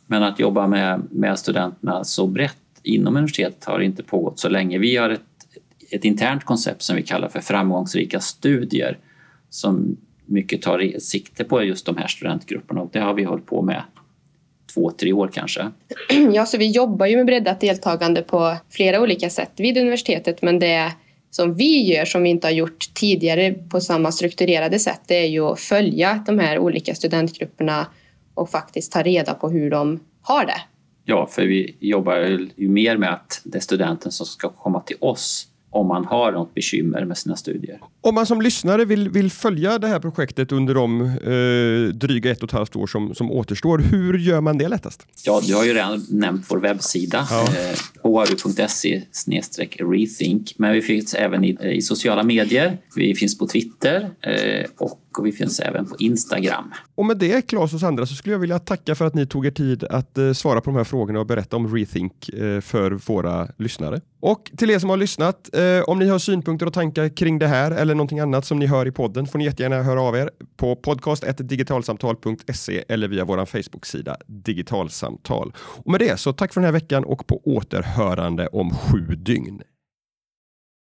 Men 0.07 0.23
att 0.23 0.41
jobba 0.41 0.67
med, 0.67 1.03
med 1.11 1.39
studenterna 1.39 2.05
så 2.05 2.27
brett 2.27 2.57
inom 2.83 3.17
universitetet 3.17 3.65
har 3.65 3.81
inte 3.81 4.03
pågått 4.03 4.39
så 4.39 4.49
länge. 4.49 4.79
Vi 4.79 4.97
har 4.97 5.11
ett, 5.11 5.21
ett 5.91 6.05
internt 6.05 6.45
koncept 6.45 6.83
som 6.83 6.97
vi 6.97 7.03
kallar 7.03 7.29
för 7.29 7.41
framgångsrika 7.41 8.21
studier 8.21 8.99
som 9.51 9.97
mycket 10.27 10.63
tar 10.63 10.99
sikte 10.99 11.45
på 11.45 11.63
just 11.63 11.87
de 11.87 11.97
här 11.97 12.07
studentgrupperna 12.07 12.81
och 12.81 12.91
det 12.93 12.99
har 12.99 13.15
vi 13.15 13.25
hållit 13.25 13.47
på 13.47 13.63
med 13.63 13.83
två, 14.75 14.91
tre 14.91 15.13
år 15.13 15.31
kanske. 15.33 15.71
Ja, 16.33 16.47
så 16.47 16.59
vi 16.59 16.71
jobbar 16.71 17.07
ju 17.07 17.17
med 17.17 17.27
breddat 17.27 17.61
deltagande 17.61 18.23
på 18.23 18.57
flera 18.71 19.01
olika 19.01 19.31
sätt 19.31 19.53
vid 19.57 19.79
universitetet 19.79 20.43
men 20.43 20.59
det 20.59 20.93
som 21.31 21.55
vi 21.55 21.83
gör 21.83 22.05
som 22.05 22.23
vi 22.23 22.29
inte 22.29 22.47
har 22.47 22.53
gjort 22.53 22.95
tidigare 22.95 23.53
på 23.53 23.81
samma 23.81 24.13
strukturerade 24.13 24.79
sätt 24.79 25.01
det 25.07 25.15
är 25.15 25.29
ju 25.29 25.41
att 25.41 25.61
följa 25.61 26.25
de 26.27 26.39
här 26.39 26.59
olika 26.59 26.95
studentgrupperna 26.95 27.87
och 28.35 28.51
faktiskt 28.51 28.93
ta 28.93 29.03
reda 29.03 29.35
på 29.35 29.49
hur 29.49 29.71
de 29.71 30.01
har 30.23 30.47
det. 30.47 30.61
Ja, 31.05 31.27
för 31.27 31.43
vi 31.43 31.77
jobbar 31.81 32.17
ju 32.57 32.69
mer 32.69 32.97
med 32.97 33.13
att 33.13 33.41
det 33.45 33.59
är 33.59 33.63
studenten 33.63 34.13
som 34.13 34.27
ska 34.27 34.49
komma 34.49 34.81
till 34.81 34.97
oss 35.01 35.49
om 35.75 35.87
man 35.87 36.05
har 36.05 36.33
något 36.33 36.55
bekymmer 36.55 37.05
med 37.05 37.19
sina 37.19 37.37
studier. 37.37 37.79
Om 38.01 38.15
man 38.15 38.27
som 38.27 38.41
lyssnare 38.41 38.85
vill, 38.85 39.09
vill 39.09 39.31
följa 39.31 39.79
det 39.79 39.89
här 39.89 40.01
projektet 40.01 40.53
under 40.53 40.75
de 40.75 41.01
eh, 41.01 41.95
dryga 41.95 42.31
ett 42.31 42.43
och 42.43 42.49
ett 42.49 42.53
halvt 42.53 42.77
år 42.77 42.87
som, 42.87 43.15
som 43.15 43.31
återstår, 43.31 43.79
hur 43.79 44.19
gör 44.19 44.41
man 44.41 44.59
det 44.59 44.69
lättast? 44.69 45.07
Ja, 45.27 45.41
du 45.47 45.55
har 45.55 45.65
ju 45.65 45.75
redan 45.75 46.07
nämnt 46.11 46.47
vår 46.49 46.59
webbsida, 46.59 47.27
ja. 47.31 47.43
eh, 47.43 47.79
oaru.se 48.03 49.03
rethink, 49.79 50.55
men 50.57 50.73
vi 50.73 50.83
finns 50.83 51.15
även 51.15 51.45
i, 51.45 51.59
i, 51.63 51.83
sociala 51.83 52.23
medier, 52.23 52.79
vi 52.97 53.15
finns 53.15 53.39
på 53.39 53.47
Twitter 53.47 54.11
eh, 54.21 54.67
och 55.19 55.27
vi 55.27 55.33
finns 55.33 55.61
även 55.61 55.87
på 55.87 55.97
Instagram. 55.99 56.73
Och 56.95 57.07
med 57.07 57.17
det, 57.17 57.43
Claes 57.43 57.75
och 57.75 57.81
Sandra, 57.81 58.07
så 58.07 58.15
skulle 58.15 58.35
jag 58.35 58.41
vilja 58.41 58.59
tacka 58.59 58.95
för 58.95 59.05
att 59.05 59.15
ni 59.15 59.27
tog 59.27 59.47
er 59.47 59.51
tid 59.51 59.85
att 59.85 60.19
eh, 60.19 60.33
svara 60.33 60.61
på 60.61 60.71
de 60.71 60.77
här 60.77 60.85
frågorna 60.85 61.21
och 61.21 61.27
berätta 61.27 61.57
om 61.57 61.77
Rethink 61.77 62.29
eh, 62.29 62.61
för 62.61 62.91
våra 62.91 63.49
lyssnare. 63.59 64.01
Och 64.21 64.51
till 64.57 64.71
er 64.71 64.79
som 64.79 64.91
har 64.91 64.97
lyssnat, 64.97 65.57
eh, 65.57 65.81
om 65.87 65.99
ni 65.99 66.09
har 66.09 66.19
synpunkter 66.19 66.67
och 66.67 66.73
tankar 66.73 67.09
kring 67.09 67.39
det 67.39 67.47
här 67.47 67.71
eller 67.71 67.95
någonting 67.95 68.21
annat 68.21 68.47
som 68.47 68.59
ni 68.59 68.67
hör 68.67 68.87
i 68.87 68.93
podden 68.93 69.27
får 69.27 69.39
ni 69.39 69.45
jättegärna 69.45 69.83
höra 69.83 70.03
av 70.03 70.17
er 70.17 70.31
på 70.57 70.77
podcast.digitalsamtal.se 70.77 72.85
eller 72.89 73.09
via 73.09 73.25
vår 73.25 73.47
Facebook-sida 73.47 74.17
Digitalsamtal. 74.27 75.53
Och 75.57 75.91
med 75.91 76.01
det 76.01 76.21
så 76.21 76.33
tack 76.33 76.55
för 76.55 76.61
den 76.61 76.67
här 76.67 76.73
veckan 76.73 77.05
och 77.05 77.27
på 77.27 77.41
återhörande 77.45 78.47
om 78.47 78.71
sju 78.71 79.01
dygn. 79.01 79.63